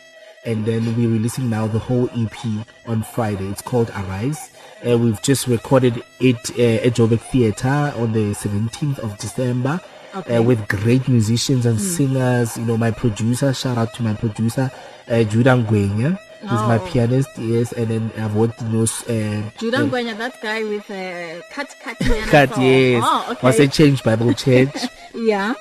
And 0.45 0.65
then 0.65 0.85
we're 0.95 1.09
releasing 1.09 1.49
now 1.49 1.67
the 1.67 1.79
whole 1.79 2.09
EP 2.15 2.65
on 2.87 3.03
Friday. 3.03 3.47
It's 3.49 3.61
called 3.61 3.89
Arise. 3.91 4.51
Uh, 4.87 4.97
we've 4.97 5.21
just 5.21 5.47
recorded 5.47 6.01
it 6.19 6.37
uh, 6.57 6.85
at 6.87 6.93
Joburg 6.93 7.19
Theatre 7.19 7.93
on 7.97 8.13
the 8.13 8.31
17th 8.33 8.99
of 8.99 9.17
December. 9.17 9.81
Okay. 10.15 10.37
Uh, 10.37 10.41
with 10.41 10.67
great 10.67 11.07
musicians 11.07 11.65
and 11.67 11.77
mm. 11.77 11.81
singers. 11.81 12.57
You 12.57 12.65
know, 12.65 12.77
my 12.77 12.89
producer, 12.89 13.53
shout 13.53 13.77
out 13.77 13.93
to 13.95 14.01
my 14.03 14.13
producer, 14.15 14.71
uh, 15.07 15.23
Judah 15.23 15.51
Ngwenya, 15.51 16.17
who's 16.41 16.51
my 16.51 16.77
Oh. 16.79 16.87
pianist, 16.87 17.29
yes. 17.37 17.73
And 17.73 17.87
then 17.89 18.11
I've 18.17 18.35
worked, 18.35 18.59
you 18.61 18.69
know, 18.69 18.83
uh, 18.83 19.49
Judah 19.59 19.77
Ngwenya 19.85 20.17
that 20.17 20.41
guy 20.41 20.63
with 20.63 20.89
a 20.89 21.43
cut 21.51 21.67
cut 21.83 21.97
Cut, 22.31 22.57
yes. 22.57 23.03
oh 23.05 23.27
okay 23.33 23.39
Was 23.47 23.59
a 23.59 23.67
Change 23.67 24.01
Bible 24.03 24.33
Church. 24.33 24.73
yeah 25.13 25.53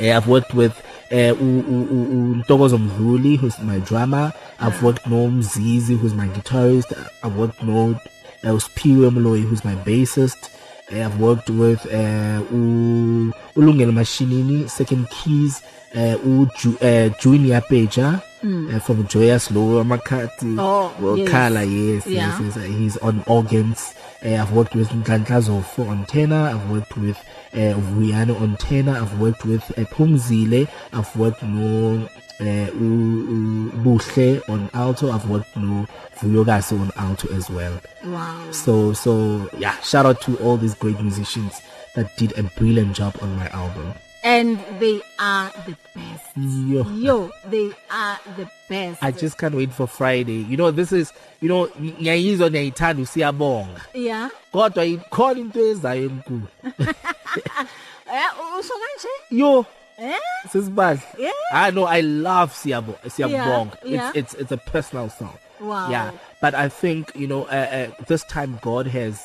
Uh, 0.00 0.12
I've 0.16 0.28
worked 0.28 0.54
with 0.54 0.80
uh, 1.12 1.34
U- 1.40 1.64
U- 1.76 1.88
U- 1.90 2.08
U- 2.16 2.34
Ntokozo 2.42 2.78
Mdluli, 2.78 3.38
who's 3.38 3.58
my 3.60 3.78
drummer. 3.80 4.32
I've 4.60 4.82
worked 4.82 5.06
no 5.06 5.28
Mzizi, 5.28 5.96
who's 5.98 6.14
my 6.14 6.28
guitarist. 6.28 6.92
I've 7.22 7.36
worked 7.36 7.62
no 7.62 7.90
uh, 8.44 8.58
Spiwe 8.58 9.10
Mloyi, 9.10 9.42
who's 9.48 9.64
my 9.64 9.74
bassist. 9.76 10.50
Uh, 10.92 11.04
I've 11.04 11.18
worked 11.20 11.50
with 11.50 11.84
uh, 11.86 12.42
U- 12.52 13.32
Ulungelo 13.56 13.92
Mashinini, 13.92 14.68
second 14.70 15.08
keys. 15.10 15.62
Uh, 15.94 16.16
U 16.24 16.48
Ju- 16.58 16.78
uh, 16.82 17.08
Junior 17.20 17.60
Peja 18.42 18.76
uh, 18.76 18.80
from 18.80 19.06
Joyous 19.06 19.50
Lower 19.50 19.84
Makati. 19.84 20.56
Oh, 20.58 21.16
yes. 21.16 21.28
Kala, 21.30 21.64
yes, 21.64 22.06
Yeah. 22.06 22.38
yes, 22.40 22.40
yes. 22.40 22.56
Uh, 22.56 22.60
he's 22.60 22.96
on 22.98 23.22
organs. 23.26 23.94
Uh, 24.24 24.34
I've 24.34 24.52
worked 24.52 24.74
with 24.74 24.88
Nhlanhla 24.88 25.64
for 25.64 25.86
on 25.88 26.04
tenor. 26.06 26.48
I've 26.48 26.70
worked 26.70 26.96
with 26.96 27.16
uh, 27.52 27.74
Vuyano 27.94 28.40
on 28.40 28.56
tenor. 28.56 28.96
I've 28.96 29.18
worked 29.20 29.44
with 29.44 29.62
uh, 29.78 29.84
Pumzile. 29.84 30.68
I've 30.92 31.14
worked 31.16 31.42
no 31.42 32.08
uh, 32.40 32.44
U- 32.44 32.70
U- 32.78 33.72
Buhle 33.82 34.40
on 34.48 34.70
alto. 34.74 35.10
I've 35.10 35.28
worked 35.28 35.56
no 35.56 35.86
Vuyogase 36.20 36.72
on 36.80 36.90
alto 36.96 37.32
as 37.34 37.48
well. 37.50 37.80
wow 38.04 38.50
So 38.50 38.92
so 38.92 39.48
yeah, 39.58 39.78
shout 39.80 40.06
out 40.06 40.20
to 40.22 40.36
all 40.38 40.56
these 40.56 40.74
great 40.74 41.00
musicians 41.00 41.60
that 41.94 42.16
did 42.16 42.36
a 42.38 42.42
brilliant 42.42 42.94
job 42.94 43.16
on 43.22 43.34
my 43.36 43.48
album. 43.48 43.94
And 44.28 44.58
they 44.78 45.00
are 45.18 45.50
the 45.66 45.74
best 45.94 46.36
Yo. 46.36 46.82
yo 46.90 47.30
they 47.48 47.72
are 47.90 48.18
the 48.36 48.46
best 48.68 49.02
I 49.02 49.10
just 49.10 49.38
can't 49.38 49.54
wait 49.54 49.72
for 49.72 49.86
Friday. 49.86 50.44
You 50.50 50.56
know, 50.56 50.70
this 50.70 50.92
is, 50.92 51.12
you 51.40 51.48
know, 51.48 51.66
ngiyayizwa 51.66 52.50
ngiyayithanda 52.50 53.02
usiyabonga. 53.02 53.80
yeah 53.94 54.30
Kodwa 54.52 54.84
ikhona 54.84 55.40
into 55.40 55.60
ezayo 55.60 56.04
enkulu. 56.04 56.48
eh 56.64 58.30
usho 58.58 58.74
kanje 58.74 59.08
Yo, 59.30 59.66
eh 59.98 60.14
sisibadla. 60.52 61.02
Yeah. 61.18 61.32
I 61.52 61.70
know 61.70 61.84
I 61.84 62.00
love 62.02 62.52
Siyabo 62.52 62.94
Siyabonga. 63.10 63.78
yeah. 63.84 64.12
It's 64.14 64.34
it's 64.34 64.34
it's 64.34 64.52
a 64.52 64.56
personal 64.56 65.08
song. 65.10 65.38
Wow. 65.60 65.90
Yeah, 65.90 66.12
but 66.40 66.54
I 66.54 66.68
think, 66.68 67.10
you 67.16 67.26
know, 67.26 67.42
uh, 67.44 67.90
uh, 67.90 68.04
this 68.06 68.22
time 68.24 68.58
God 68.62 68.86
has 68.86 69.20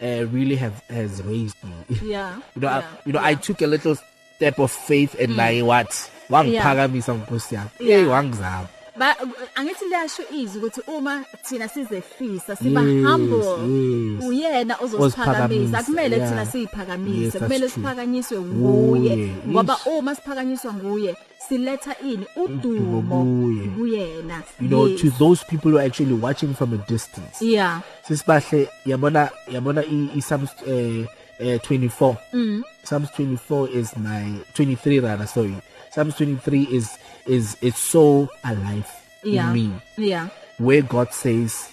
uh, 0.00 0.26
really 0.30 0.56
have 0.56 0.82
has 0.90 1.22
raised 1.22 1.56
me. 1.64 1.98
yeah 2.02 2.38
you 2.54 2.60
know, 2.62 2.68
yeah, 2.68 2.78
I, 2.78 2.84
you 3.06 3.12
know, 3.12 3.20
I 3.22 3.34
took 3.34 3.62
a 3.62 3.66
little 3.66 3.96
step 4.36 4.58
of 4.58 4.72
faith 4.72 5.14
and 5.20 5.36
like 5.36 5.62
what? 5.62 6.10
Wangiphakamisa 6.30 7.12
nkosi 7.14 7.54
yami. 7.54 7.68
Hey, 7.78 7.88
Yeah. 7.88 8.08
wangizama. 8.10 8.66
ba 8.96 9.16
angithi 9.54 9.84
liyasho 9.84 10.22
izwi 10.34 10.58
ukuthi 10.58 10.80
uma 10.86 11.24
thina 11.48 11.68
sizefisa 11.68 12.56
siba 12.56 12.80
Yes, 12.82 13.06
humble 13.06 13.36
yes. 13.36 14.24
uyena 14.24 14.76
Oziphakamisa, 14.80 14.96
ozosiphakamisa 14.96 15.78
akumele 15.78 16.16
yeah. 16.16 16.28
thina 16.28 16.40
Yes, 16.40 16.52
siyiphakamise 16.52 17.30
that's 17.30 17.42
kumele 17.44 17.58
true. 17.68 17.68
siphakanyiswe 17.68 18.38
Nguye. 18.40 19.16
nguye 19.16 19.34
ngoba 19.48 19.74
Ish. 19.80 19.86
uma 19.86 20.14
siphakanyiswa 20.14 20.72
nguye 20.74 21.16
siletha 21.48 21.96
ini 22.04 22.26
udumo 22.36 22.98
Udumo 22.98 23.24
kuye. 23.24 23.68
kuyena 23.68 24.42
You 24.60 24.68
know, 24.68 24.86
Yes. 24.88 25.00
to 25.00 25.10
those 25.10 25.44
people 25.44 25.70
who 25.70 25.78
are 25.78 25.86
actually 25.86 26.12
watching 26.14 26.54
from 26.54 26.72
a 26.74 26.90
distance. 26.90 27.42
yeah 27.42 27.80
sisibahle 28.08 28.68
yabona 28.86 29.30
yabona 29.52 29.82
i, 29.84 30.08
i 30.16 30.20
Psalms 30.20 30.50
uh, 30.66 31.06
uh, 31.40 31.56
24 31.56 32.16
Mm. 32.32 32.62
Psalms 32.84 33.08
24 33.16 33.68
is 33.70 33.96
my 33.96 34.32
23 34.54 35.00
rather 35.00 35.26
sorry 35.26 35.56
Psalms 35.90 36.14
23 36.16 36.62
is 36.64 36.90
is 37.26 37.56
is 37.60 37.76
so 37.76 38.28
alive 38.44 38.88
Yeah. 39.24 39.48
in 39.48 39.54
me 39.54 39.72
Yeah. 39.96 40.28
where 40.58 40.82
God 40.82 41.12
says 41.14 41.68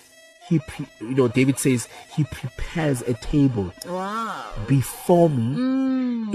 he 0.48 0.60
pre- 0.60 0.86
you 1.02 1.16
know 1.16 1.28
David 1.28 1.58
says 1.60 1.88
he 2.16 2.24
prepares 2.26 3.02
a 3.02 3.14
table 3.16 3.72
Wow. 3.88 4.44
before 4.68 5.30
me 5.30 5.54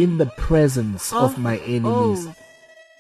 in 0.02 0.19
the 0.19 0.26
presence 0.37 1.12
of 1.12 1.38
my 1.38 1.59
enemies 1.59 2.26
Oh. 2.26 2.35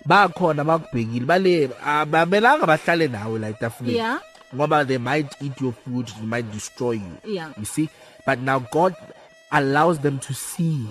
bakhona 0.06 0.64
bakubhekile 0.64 1.26
bale 1.26 1.70
ababelanga 1.84 2.66
bahlale 2.66 3.08
nawe 3.08 3.38
la 3.38 3.48
etafuleni 3.48 3.96
Yeah. 3.98 4.18
ngoba 4.54 4.84
they 4.86 4.98
might 4.98 5.32
eat 5.40 5.60
your 5.60 5.72
food 5.72 6.06
they 6.06 6.26
might 6.26 6.46
destroy 6.52 6.92
you 6.92 7.14
Yeah. 7.26 7.50
you 7.58 7.64
see 7.64 7.88
but 8.26 8.38
now 8.38 8.58
God 8.70 8.94
allows 9.50 9.98
them 10.00 10.18
to 10.20 10.34
see 10.34 10.86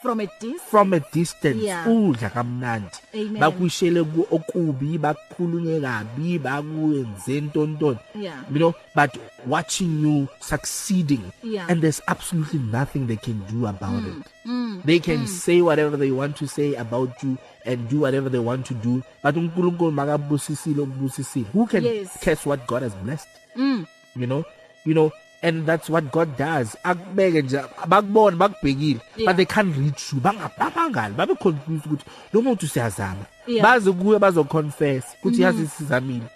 From 0.00 0.20
a 0.20 0.26
distance. 0.26 0.62
from 0.70 0.92
a 0.94 1.00
distance. 1.12 1.58
Yeah. 1.62 1.84
udla 1.88 2.30
kamnandi. 2.30 3.02
Bakushele 3.40 4.04
ku 4.04 4.26
okubi 4.30 4.98
bakukhulunye 4.98 5.80
kabi 5.80 6.38
bakuyenze 6.38 7.40
ntontoni 7.40 7.98
Yeah. 8.14 8.44
you 8.52 8.58
know 8.60 8.74
but 8.94 9.10
watching 9.46 9.98
you 10.00 10.28
succeeding 10.40 11.24
Yeah. 11.42 11.66
and 11.68 11.80
there's 11.82 12.00
absolutely 12.06 12.60
nothing 12.60 13.06
they 13.08 13.16
can 13.16 13.42
do 13.50 13.66
about 13.66 14.04
it. 14.06 14.84
They 14.86 15.00
can 15.00 15.26
say 15.26 15.60
whatever 15.62 15.96
they 15.96 16.12
want 16.12 16.36
to 16.36 16.46
say 16.46 16.74
about 16.74 17.20
you 17.24 17.36
and 17.66 17.88
do 17.88 17.98
whatever 18.06 18.28
they 18.30 18.38
want 18.38 18.66
to 18.66 18.74
do 18.74 19.02
but 19.22 19.34
uNkulunkulu 19.34 19.90
makabusisile 19.92 20.80
ubusisile 20.82 21.46
who 21.52 21.66
can 21.66 21.82
Yes. 21.84 22.08
curse 22.22 22.46
what 22.48 22.66
God 22.68 22.82
has 22.82 22.94
blessed? 23.02 23.28
You 23.56 24.26
know? 24.26 24.44
You 24.84 24.94
know 24.94 25.10
and 25.42 25.66
that's 25.66 25.88
what 25.90 26.04
God 26.12 26.36
does 26.38 26.76
akubeke 26.82 27.42
nje 27.42 27.60
bakubona 27.86 28.36
bakubhekile 28.36 29.00
Yeah. 29.16 29.26
but 29.26 29.36
they 29.36 29.46
can't 29.46 29.76
reach 29.76 30.12
you 30.12 30.20
bangabangali 30.20 31.14
babe 31.14 31.34
confused 31.34 31.86
ukuthi 31.86 32.04
lo 32.32 32.42
muntu 32.42 32.68
siyazama 32.68 33.24
Yeah. 33.46 33.62
baze 33.62 33.92
kuye 33.92 34.18
bazo 34.18 34.44
confess 34.44 35.04
ukuthi 35.22 35.42
yazi 35.42 35.68
sizamile 35.68 36.22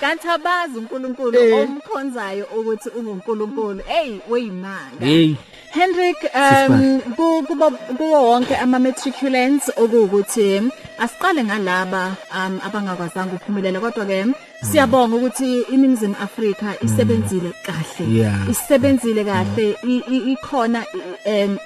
Kanti 0.00 0.28
abazi 0.28 0.78
uNkulunkulu 0.78 1.38
Eh. 1.38 1.68
omkhonzayo 1.70 2.44
ukuthi 2.44 2.88
unguNkulunkulu. 2.88 3.82
Hey, 3.86 4.18
weyimanga. 4.28 5.06
hey 5.06 5.34
Hendrik 5.74 6.16
um 6.34 7.00
ku- 7.16 7.42
kubo 7.46 7.70
kuwo 7.98 8.18
wonke 8.30 8.56
ama 8.56 8.78
matriculants 8.78 9.66
okuwukuthi 9.76 10.70
asiqale 10.98 11.44
ngalaba 11.44 12.16
um 12.38 12.60
abangakwazanga 12.66 13.34
ukuphumelela. 13.34 13.80
Kodwa 13.80 14.04
ke 14.06 14.18
siyabonga 14.62 15.16
ukuthi 15.16 15.62
iningizimu 15.74 16.14
Afrika 16.22 16.66
isebenzile 16.84 17.50
kahle. 17.66 18.04
Isebenzile 18.50 19.24
kahle. 19.24 19.66
Ikhona 20.32 20.84
um 21.26 21.58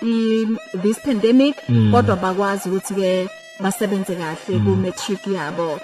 this 0.83 0.99
pandemic 1.05 1.55
kodwa 1.93 2.17
bakwazi 2.17 2.69
ukuthi 2.69 2.95
ke 2.95 3.29
basebenze 3.61 4.15
kahle 4.17 4.59
ku 4.65 4.71
matric 4.77 5.27
yabo 5.27 5.79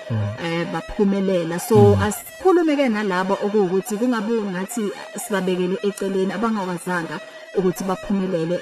eh 0.45 0.64
baphumelela. 0.73 1.61
So 1.61 1.76
asikhulume 2.00 2.76
ke 2.76 2.88
nalabo 2.88 3.35
okuwukuthi 3.45 3.97
kungabe 4.00 4.33
ngathi 4.49 4.83
sibabekele 5.21 5.76
eceleni 5.83 6.33
abangakwazanga 6.33 7.21
ukuthi 7.56 7.84
baphumelele 7.84 8.61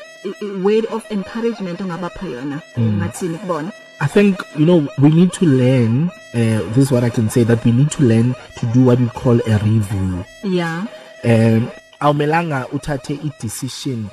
word 0.65 0.87
of 0.91 1.03
encouragement 1.11 1.81
ongabapha 1.81 2.27
yona 2.27 2.61
ngathini 2.79 3.39
kubona 3.39 3.73
I 4.01 4.09
think 4.09 4.39
you 4.59 4.65
know 4.67 4.89
we 4.99 5.11
need 5.11 5.31
to 5.33 5.47
learn. 5.47 6.11
Uh, 6.35 6.59
this 6.75 6.79
is 6.87 6.91
what 6.91 7.05
I 7.05 7.11
can 7.11 7.31
say 7.31 7.45
that 7.45 7.65
we 7.65 7.71
need 7.71 7.91
to 7.93 8.03
learn 8.03 8.35
to 8.59 8.67
do 8.75 8.85
what 8.87 8.99
we 8.99 9.07
call 9.09 9.39
a 9.47 9.59
review. 9.59 10.25
yeah 10.45 10.87
Um, 11.25 11.69
awumelanga 12.01 12.67
uthathe 12.73 13.11
i 13.25 13.31
decision 13.41 14.09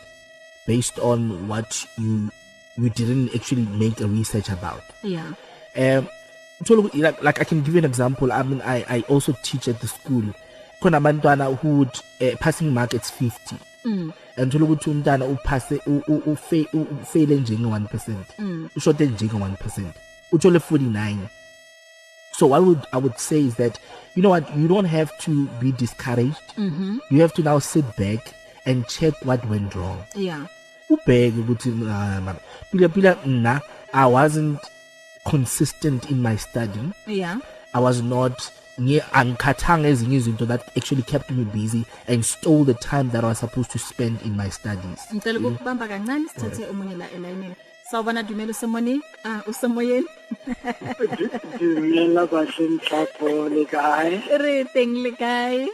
based 0.68 1.00
on 1.00 1.48
what 1.50 1.88
you 1.98 2.30
you 2.78 2.90
didn't 2.90 3.34
actually 3.36 3.66
make 3.80 4.00
a 4.00 4.08
research 4.08 4.50
about. 4.50 4.84
yeah 5.04 5.32
Um, 5.76 6.08
so 6.66 6.76
like, 6.94 7.24
like 7.24 7.42
I 7.42 7.44
can 7.46 7.62
give 7.64 7.74
you 7.74 7.80
an 7.80 7.86
example. 7.86 8.32
I 8.32 8.44
mean, 8.44 8.62
I 8.62 8.86
I 8.98 9.04
also 9.10 9.34
teach 9.44 9.68
at 9.68 9.80
the 9.80 9.88
school. 9.88 10.24
Khona 10.82 11.00
abantwana 11.00 11.58
who 11.58 11.70
would 11.80 11.96
uh, 12.22 12.36
passing 12.40 12.74
mark 12.74 12.94
it's 12.94 13.10
50. 13.10 13.56
Mm. 13.86 14.14
And 14.40 14.52
uthola 14.54 14.66
ukuthi 14.66 14.90
umntana 14.90 15.26
uphase 15.26 15.82
u- 15.86 16.04
u- 16.08 16.22
ufe- 16.34 16.68
u- 16.74 16.88
ufele 17.04 17.36
njenge 17.36 17.66
1%. 17.66 18.70
Ushote 18.76 19.06
njenge 19.06 19.34
1%. 19.36 19.92
Uthole 20.32 20.60
49. 20.60 21.18
So 22.38 22.48
what 22.48 22.64
would 22.64 22.80
I 22.94 22.98
would 22.98 23.18
say 23.18 23.40
is 23.42 23.56
that 23.56 23.80
you 24.16 24.22
know 24.22 24.30
what 24.32 24.56
you 24.58 24.68
don't 24.68 24.88
have 24.88 25.12
to 25.26 25.32
be 25.62 25.72
discouraged. 25.72 26.54
Mm-hmm. 26.58 26.98
You 27.12 27.22
have 27.22 27.34
to 27.34 27.44
now 27.44 27.60
sit 27.60 27.86
back 27.98 28.34
and 28.66 28.88
check 28.88 29.14
what 29.26 29.46
went 29.50 29.76
wrong. 29.76 29.98
yeah 30.16 30.46
ubheke 30.90 31.38
ukuthi 31.40 31.70
ah, 31.90 32.36
pila 32.72 32.90
pila 32.90 33.18
mina 33.26 33.62
I 33.94 34.06
wasn't 34.06 34.60
consistent 35.26 36.10
in 36.12 36.22
my 36.22 36.36
studying 36.38 36.94
yeah 37.08 37.38
I 37.74 37.80
was 37.80 38.02
not 38.02 38.52
angikhathanga 39.14 39.88
ezinye 39.88 40.18
izinto 40.18 40.46
that 40.48 40.62
actually 40.78 41.04
kept 41.04 41.30
me 41.32 41.44
busy 41.44 41.86
and 42.08 42.24
stole 42.26 42.64
the 42.64 42.74
time 42.74 43.10
that 43.12 43.24
I 43.24 43.28
was 43.28 43.40
supposed 43.40 43.72
to 43.72 43.80
spend 43.80 44.22
in 44.26 44.36
my 44.36 44.50
studies. 44.50 45.00
Ngicela 45.14 45.40
ukubamba 45.40 45.88
kancane 45.88 46.28
sithathe 46.30 46.66
omunye 46.72 46.96
la 46.98 47.06
elayinini. 47.16 47.56
Sawubona 47.92 48.24
dumela 48.24 48.52
usemoni 48.52 49.02
ah 49.26 49.42
usemoyeni 49.48 50.06
Dumela 51.60 52.28
bahleng 52.30 52.78
le 53.56 53.66
kae? 53.66 54.22
re 54.38 54.64
teng 54.74 54.94
le 55.04 55.12
kae 55.12 55.68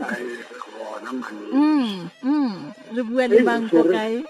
Ai 0.00 0.24
bona 0.72 1.10
mane. 1.12 1.46
mm 1.52 2.08
mm 2.24 2.54
re 2.96 3.02
bua 3.02 3.24
le 3.28 3.42
bang 3.44 3.68
kae 3.68 4.24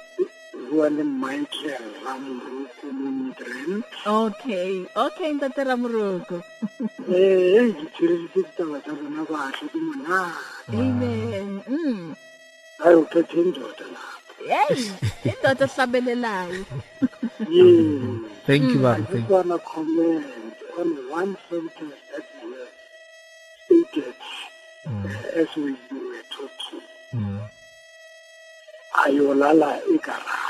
Bua 0.70 0.88
le 0.90 1.05
Michael 1.05 1.85
Ramruku 2.05 2.87
Mundren. 2.98 3.83
okay 4.07 4.87
okay 4.96 5.29
ntate 5.35 5.62
ramoroko 5.68 6.37
Eh, 7.07 7.70
ke 7.76 7.85
tshireleditse 7.94 8.40
ditaba 8.50 8.79
tsa 8.83 8.92
rona 8.98 9.22
bašwa 9.31 9.66
ke 9.72 9.79
monate. 9.87 10.74
amen 10.74 11.50
mm 11.70 12.14
Ai 12.85 12.94
o 12.98 13.02
phethe 13.12 13.38
ndoda 13.48 13.87
la. 13.94 14.05
hey 14.50 14.81
indoda 15.31 15.64
ehlabelelayo 15.70 16.62
Yeah. 17.48 18.18
thank 18.46 18.64
you 18.72 18.81
I 18.81 18.83
baba 18.83 18.98
just 18.98 19.12
thank 19.12 19.29
you 19.29 19.35
want 19.37 19.48
to 19.55 19.59
comment 19.59 20.57
on 20.81 20.88
one 21.20 21.33
sentence 21.48 22.00
that 22.11 22.26
you 22.42 22.50
have 22.59 22.74
stated 23.62 24.18
uh, 24.88 25.40
as 25.40 25.50
we 25.57 25.72
were 25.92 26.24
talking. 26.35 26.85
Mm. 27.14 27.40
Ayolala 29.05 29.70
igarage. 29.94 30.46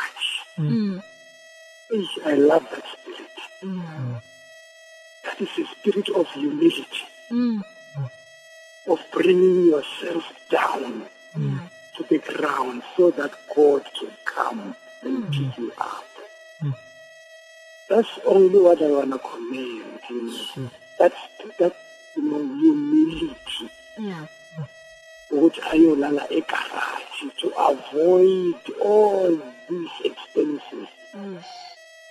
Mm 0.59 1.03
Eish, 1.92 2.27
I 2.27 2.35
love 2.35 2.64
that 2.73 2.85
spirit. 2.92 3.37
yeah 3.62 4.21
That 5.25 5.40
is 5.40 5.49
a 5.59 5.64
spirit 5.75 6.09
of 6.11 6.27
humility, 6.33 7.05
mm 7.31 7.61
of 8.88 9.01
bringing 9.12 9.66
yourself 9.73 10.25
down 10.51 11.07
yeah 11.37 11.69
to 11.97 12.05
the 12.11 12.19
ground 12.19 12.83
so 12.97 13.11
that 13.11 13.33
God 13.55 13.83
can 13.99 14.12
come 14.25 14.77
and 15.03 15.25
pick 15.33 15.59
you 15.59 15.73
up. 15.79 16.05
That's 17.88 18.09
only 18.27 18.59
what 18.61 18.83
I 18.83 18.90
want 18.90 19.12
to 19.12 19.19
commend. 19.19 20.01
You 20.11 20.23
know. 20.57 20.71
That's 20.99 21.16
that 21.59 21.75
you 22.16 22.23
know 22.31 22.42
humility. 22.62 23.71
yeah 23.99 24.27
ukuthi 25.33 25.61
ayolala 25.73 26.25
egarage 26.38 27.23
to 27.40 27.47
avoid 27.71 28.62
all 28.81 29.35
these 29.68 29.90
expenses 30.05 30.88
Ish, 31.14 31.52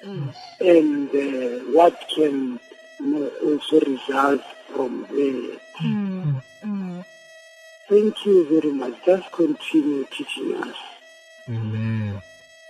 ish. 0.01 0.35
and 0.61 1.09
uh, 1.09 1.71
what 1.77 1.95
can 2.15 2.59
you 2.99 3.05
know, 3.05 3.29
also 3.43 3.79
result 3.81 4.41
from 4.73 5.05
there. 5.09 5.57
Mm, 5.81 6.41
mm. 6.63 7.05
Thank 7.89 8.25
you 8.25 8.37
very 8.49 8.73
much. 8.73 8.93
Just 9.05 9.31
continue 9.31 10.05
teaching 10.05 10.55
us. 10.63 10.75
amen 11.49 12.21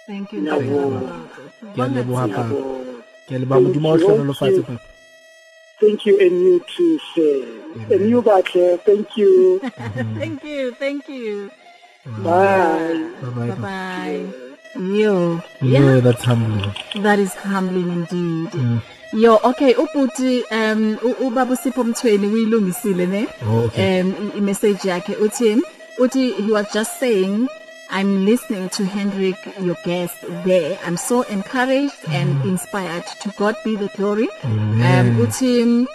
Thank 0.08 0.34
you. 0.34 0.44
Well, 0.46 0.60
Ramoroko. 0.60 1.50
ke 1.74 1.80
a 1.80 1.88
leboha 1.90 2.26
papa 2.36 2.54
Yabo. 2.54 3.04
ke 3.28 3.32
a 3.32 3.40
leboha 3.42 3.62
modimo 3.66 3.90
wa 3.92 3.98
hlono 3.98 4.24
lo 4.28 4.34
fatshe 4.34 4.62
papa 4.66 4.82
Thank 5.78 6.06
you, 6.06 6.18
and 6.22 6.32
you 6.32 6.64
too, 6.74 7.00
sir. 7.14 7.94
And 7.94 8.10
you, 8.10 8.22
Batle. 8.22 8.80
Thank 8.86 9.18
you. 9.18 9.60
Thank 10.22 10.42
you. 10.46 10.72
Thank 10.76 11.10
you. 11.10 11.52
Bye. 12.24 13.12
bye 13.22 13.30
bye 13.30 13.50
Bye 13.50 13.56
bye. 13.68 14.42
Yo. 14.76 15.42
yeah 15.62 16.00
that's 16.02 16.24
humbling 16.24 16.72
That 17.04 17.20
is 17.20 17.34
humbling 17.34 17.90
indeed. 17.92 18.82
Yo, 19.14 19.40
okay, 19.44 19.74
ubuti 19.74 20.44
um 20.52 20.98
ubaba 21.22 21.56
Sipho 21.56 21.84
Mthweni 21.84 22.28
uyilungisile 22.28 23.06
ne? 23.06 23.28
oh 23.48 23.66
okay 23.66 24.02
Um 24.02 24.14
i- 24.36 24.38
i 24.38 24.42
message 24.42 24.80
yakhe 24.90 25.16
uthi 25.16 25.62
uthi 26.00 26.34
he 26.46 26.52
was 26.52 26.66
just 26.74 27.00
saying 27.00 27.48
I'm 27.90 28.26
listening 28.26 28.68
to 28.70 28.84
Hendrik 28.84 29.38
your 29.62 29.78
guest 29.86 30.16
there. 30.44 30.78
I'm 30.86 30.98
so 30.98 31.22
encouraged 31.22 31.96
and 32.12 32.44
inspired. 32.46 33.06
To 33.22 33.30
God 33.38 33.56
be 33.64 33.76
the 33.78 33.90
glory. 33.96 34.28
Um 34.44 35.08
uthi 35.24 35.86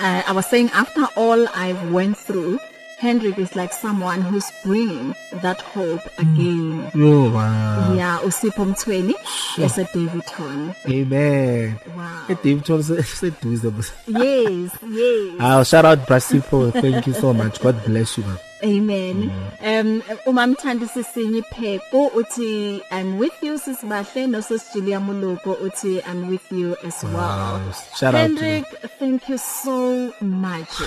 uh, 0.00 0.22
I 0.26 0.32
was 0.32 0.46
saying 0.46 0.70
after 0.74 1.06
all 1.16 1.46
I've 1.54 1.92
went 1.92 2.16
through 2.16 2.58
Hendrik 3.04 3.38
is 3.38 3.54
like 3.54 3.70
someone 3.70 4.22
who's 4.22 4.50
bringing 4.64 5.14
that 5.42 5.60
hope 5.60 6.00
again. 6.16 6.90
Oh 6.96 7.30
wow. 7.30 7.92
Yeah, 7.92 8.18
uSipho 8.24 8.64
Mthweni 8.64 9.14
ese 9.58 9.84
Davidton. 9.92 10.74
Amen. 10.88 11.78
Wow. 11.94 12.36
Dave 12.42 12.62
Jones 12.64 12.88
seduze. 12.88 13.92
Yes, 14.06 14.70
yes. 14.88 15.36
Ah 15.38 15.62
shout 15.64 15.84
out 15.84 15.98
Brasipo. 16.08 16.72
Thank 16.72 17.06
you 17.06 17.12
so 17.12 17.34
much. 17.34 17.60
God 17.60 17.76
bless 17.84 18.16
you 18.16 18.24
man. 18.24 18.38
Amen. 18.64 19.30
Um 19.60 20.02
uma 20.26 20.46
mthandi 20.46 20.86
sisinye 20.88 21.38
ipheko 21.38 22.06
uthi 22.06 22.80
I'm 22.90 23.18
with 23.18 23.42
you 23.42 23.58
sisibahle 23.58 24.26
no 24.26 24.40
sis 24.42 24.62
Julia 24.74 25.00
Muloko 25.00 25.52
uthi 25.62 26.00
I'm 26.10 26.28
with 26.30 26.50
you 26.52 26.76
as 26.86 27.02
well. 27.04 27.14
Wow. 27.14 27.72
Shout 27.96 28.14
out 28.14 28.20
Hendrik, 28.22 28.64
thank 28.98 29.28
you 29.28 29.38
so 29.38 30.12
much. 30.20 30.80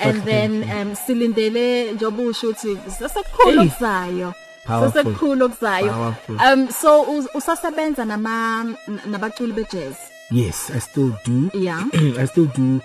And 0.00 0.22
then 0.24 0.62
um 0.64 0.94
silindele 0.96 1.92
njoba 1.92 2.22
usho 2.22 2.48
ukuthi 2.48 2.78
sesekukhulu 2.98 3.60
Hey. 3.62 3.68
kuzayo. 3.70 4.34
Powerful. 4.64 4.92
Sesekukhulu 5.02 5.48
kuzayo. 5.48 6.14
Um 6.28 6.68
so 6.70 7.02
us- 7.02 7.28
usasebenza 7.34 8.04
nama 8.04 8.64
nabaculi 9.06 9.52
bejazz. 9.52 9.96
Yes, 10.32 10.70
I 10.70 10.78
still 10.80 11.12
do. 11.26 11.50
Yeah. 11.58 11.84
I 12.18 12.26
still 12.26 12.46
do. 12.46 12.80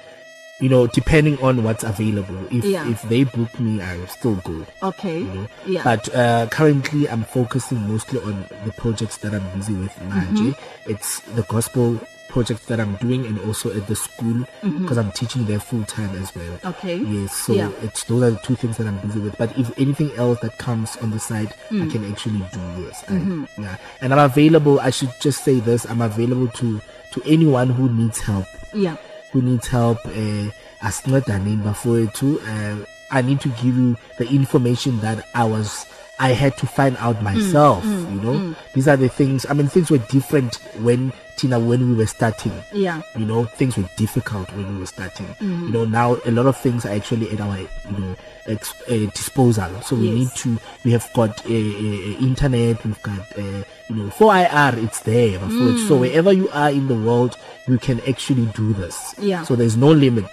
You 0.62 0.70
know, 0.70 0.88
depending 0.88 1.38
on 1.44 1.64
what's 1.64 1.84
available. 1.84 2.46
If 2.50 2.64
Yeah. 2.64 2.90
if 2.90 3.02
they 3.04 3.26
book 3.26 3.60
me, 3.60 3.82
I 3.82 3.98
will 3.98 4.08
still 4.08 4.36
go. 4.36 4.66
Okay. 4.84 5.20
you 5.20 5.26
know. 5.34 5.48
Yeah. 5.66 5.84
But 5.84 6.16
uh, 6.16 6.48
currently, 6.50 7.10
I'm 7.10 7.24
focusing 7.26 7.80
mostly 7.92 8.20
on 8.22 8.46
the 8.64 8.72
projects 8.72 9.18
that 9.18 9.34
I'm 9.34 9.44
busy 9.58 9.74
with. 9.74 9.92
Mm-hmm. 9.92 10.12
Manje. 10.38 10.56
It's 10.86 11.20
the 11.36 11.44
gospel 11.44 12.00
projects 12.30 12.66
that 12.68 12.80
I'm 12.80 12.96
doing, 12.98 13.26
and 13.26 13.38
also 13.42 13.70
at 13.76 13.88
the 13.88 13.96
school 13.96 14.46
because 14.62 14.98
I'm 14.98 15.12
teaching 15.12 15.46
there 15.46 15.60
full 15.60 15.84
time 15.86 16.16
as 16.22 16.34
well. 16.36 16.46
Mm-hmm. 16.46 16.68
Okay. 16.68 16.98
Yes, 16.98 17.36
so 17.36 17.52
Yeah. 17.54 17.72
it's 17.82 18.06
those 18.06 18.24
are 18.24 18.32
the 18.32 18.40
two 18.40 18.56
things 18.56 18.78
that 18.78 18.88
I'm 18.88 18.98
busy 19.00 19.20
with. 19.20 19.38
But 19.38 19.58
if 19.60 19.78
anything 19.78 20.12
else 20.16 20.40
that 20.40 20.58
comes 20.58 20.96
on 20.98 21.12
the 21.12 21.20
side, 21.20 21.54
Mm. 21.70 21.84
I 21.84 21.92
can 21.92 22.10
actually 22.12 22.40
do. 22.54 22.62
Yes, 22.84 23.04
I, 23.10 23.12
Mm-hmm. 23.20 23.62
yeah, 23.64 23.76
and 24.00 24.14
I'm 24.14 24.20
available. 24.32 24.80
I 24.80 24.90
should 24.92 25.12
just 25.20 25.44
say 25.44 25.60
this: 25.60 25.84
I'm 25.86 26.00
available 26.02 26.48
to 26.48 26.80
to 27.12 27.22
anyone 27.26 27.70
who 27.70 27.90
needs 27.92 28.20
help 28.20 28.46
Yeah. 28.74 28.96
Who 29.36 29.42
needs 29.42 29.68
help 29.68 29.98
uh, 30.06 30.48
asincedane 30.80 31.58
bafowethu 31.58 32.40
uh, 32.52 32.86
I 33.12 33.22
need 33.22 33.42
to 33.42 33.50
give 33.50 33.76
you 33.78 33.98
the 34.18 34.28
information 34.30 35.00
that 35.02 35.28
I 35.36 35.44
was 35.44 35.86
I 36.18 36.30
had 36.32 36.56
to 36.58 36.66
find 36.68 36.96
out 36.98 37.22
myself 37.22 37.84
you 37.86 38.22
know 38.22 38.56
these 38.74 38.88
are 38.88 38.96
the 38.98 39.10
things 39.10 39.46
I 39.50 39.54
mean 39.54 39.68
things 39.68 39.92
were 39.92 39.98
different 39.98 40.56
when 40.80 41.12
Tina 41.36 41.60
when 41.60 41.90
we 41.90 41.96
were 41.98 42.06
starting 42.08 42.54
Yeah. 42.72 43.02
you 43.18 43.26
know 43.26 43.44
things 43.44 43.76
were 43.76 43.90
difficult 43.98 44.50
when 44.54 44.74
we 44.74 44.80
were 44.80 44.86
starting 44.86 45.28
you 45.42 45.70
know 45.72 45.84
now 45.86 46.16
a 46.26 46.32
lot 46.32 46.46
of 46.46 46.56
things 46.58 46.86
are 46.86 46.94
actually 46.94 47.30
at 47.32 47.42
our 47.42 47.58
you 47.60 47.68
know 48.00 48.16
ex- 48.48 48.82
uh, 48.90 49.06
disposal 49.14 49.70
so 49.82 49.96
we 49.98 50.08
Yes. 50.10 50.16
need 50.16 50.32
to 50.44 50.60
we 50.86 50.92
have 50.94 51.10
got 51.14 51.46
a, 51.46 51.50
a, 51.54 51.90
a 52.12 52.18
internet 52.20 52.84
we've 52.86 53.04
got 53.04 53.20
uh, 53.38 53.64
you 53.90 53.96
know 53.98 54.08
4IR 54.12 54.82
it's 54.86 55.02
there 55.02 55.38
bafowethu. 55.40 55.88
so 55.90 55.98
wherever 55.98 56.32
you 56.32 56.48
are 56.52 56.70
in 56.70 56.88
the 56.88 56.96
world 56.96 57.38
you 57.68 57.78
can 57.78 58.00
actually 58.08 58.46
do 58.56 58.72
this 58.74 59.14
Yeah. 59.20 59.44
so 59.44 59.56
there's 59.58 59.76
no 59.76 59.92
limit 59.92 60.32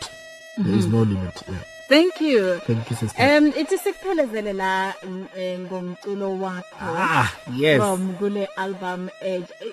there 0.59 0.77
is 0.77 0.87
no 0.87 1.03
limit 1.03 1.43
yeah. 1.49 1.57
Thank 1.93 2.21
you. 2.25 2.57
thank 2.67 2.89
you 2.91 2.97
sister 2.97 3.21
Um 3.21 3.53
ithi 3.63 3.77
sikuphelezele 3.79 4.53
la 4.57 4.95
mm, 5.05 5.27
eh, 5.37 5.59
ngomculo 5.61 6.29
wakho. 6.41 6.89
ah 6.97 7.29
yes 7.53 7.77
From 7.81 8.15
kule 8.17 8.49
album 8.57 9.11
Edge. 9.21 9.51
Eh, 9.61 9.73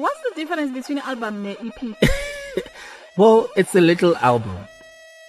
What's 0.00 0.20
the 0.24 0.32
difference 0.40 0.72
between 0.72 0.98
album 1.04 1.42
ne 1.44 1.52
E 1.60 1.68
EP? 1.68 1.80
well 3.20 3.48
it's 3.56 3.74
a 3.76 3.80
little 3.84 4.16
album 4.30 4.56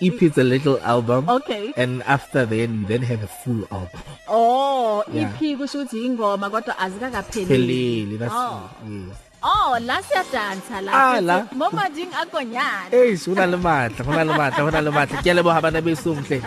EP 0.02 0.16
is 0.24 0.38
a 0.40 0.44
little 0.48 0.80
album 0.80 1.28
Okay. 1.28 1.74
and 1.76 2.00
after 2.08 2.46
then 2.48 2.82
you 2.82 2.88
then 2.88 3.02
have 3.04 3.20
a 3.24 3.32
full 3.44 3.68
album 3.72 4.00
Oh, 4.32 5.04
Yeah. 5.12 5.28
EP 5.36 5.58
kusho 5.60 5.80
ukuthi 5.84 6.06
ingoma 6.08 6.48
kodwa 6.50 6.78
azikakapheleli. 6.80 7.52
Pelele, 7.52 8.16
that's 8.20 8.34
Oh. 8.34 8.70
yes 8.88 9.18
Oh, 9.42 9.78
la 9.82 10.02
siyadansa 10.02 10.82
la. 10.84 10.92
Ah, 10.94 11.20
la. 11.22 11.48
Mama 11.56 11.90
ding 11.94 12.12
akonyana. 12.12 12.90
Hey, 12.92 13.18
una 13.28 13.46
le 13.48 13.58
matla, 13.58 14.06
una 14.06 14.24
le 14.24 14.34
matla, 14.34 14.64
una 14.68 14.82
le 14.82 14.92
matla. 14.92 15.22
Ke 15.24 15.32
a 15.32 15.34
leboha 15.36 15.62
bana 15.62 15.82
beso 15.82 16.14
mhle. 16.16 16.42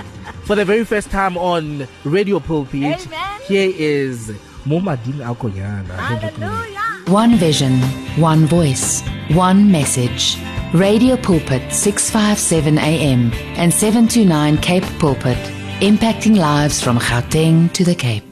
For 0.44 0.54
the 0.56 0.64
very 0.64 0.84
first 0.84 1.10
time 1.10 1.36
on 1.38 1.86
Radio 2.04 2.38
Pulpit, 2.40 2.82
Amen. 3.06 3.40
here 3.48 3.72
is 3.74 4.30
Momading 4.66 5.20
Akonyana. 5.24 5.96
Hallelujah. 5.96 6.80
One 7.12 7.36
vision, 7.36 7.80
one 8.20 8.46
voice, 8.46 9.02
one 9.34 9.70
message. 9.72 10.36
Radio 10.74 11.16
Pulpit 11.16 11.72
657 11.72 12.78
AM 12.78 13.30
and 13.56 13.72
729 13.72 14.56
Cape 14.58 14.84
Pulpit, 14.98 15.36
impacting 15.80 16.36
lives 16.38 16.82
from 16.82 16.98
Gauteng 16.98 17.70
to 17.72 17.84
the 17.84 17.94
Cape. 17.94 18.31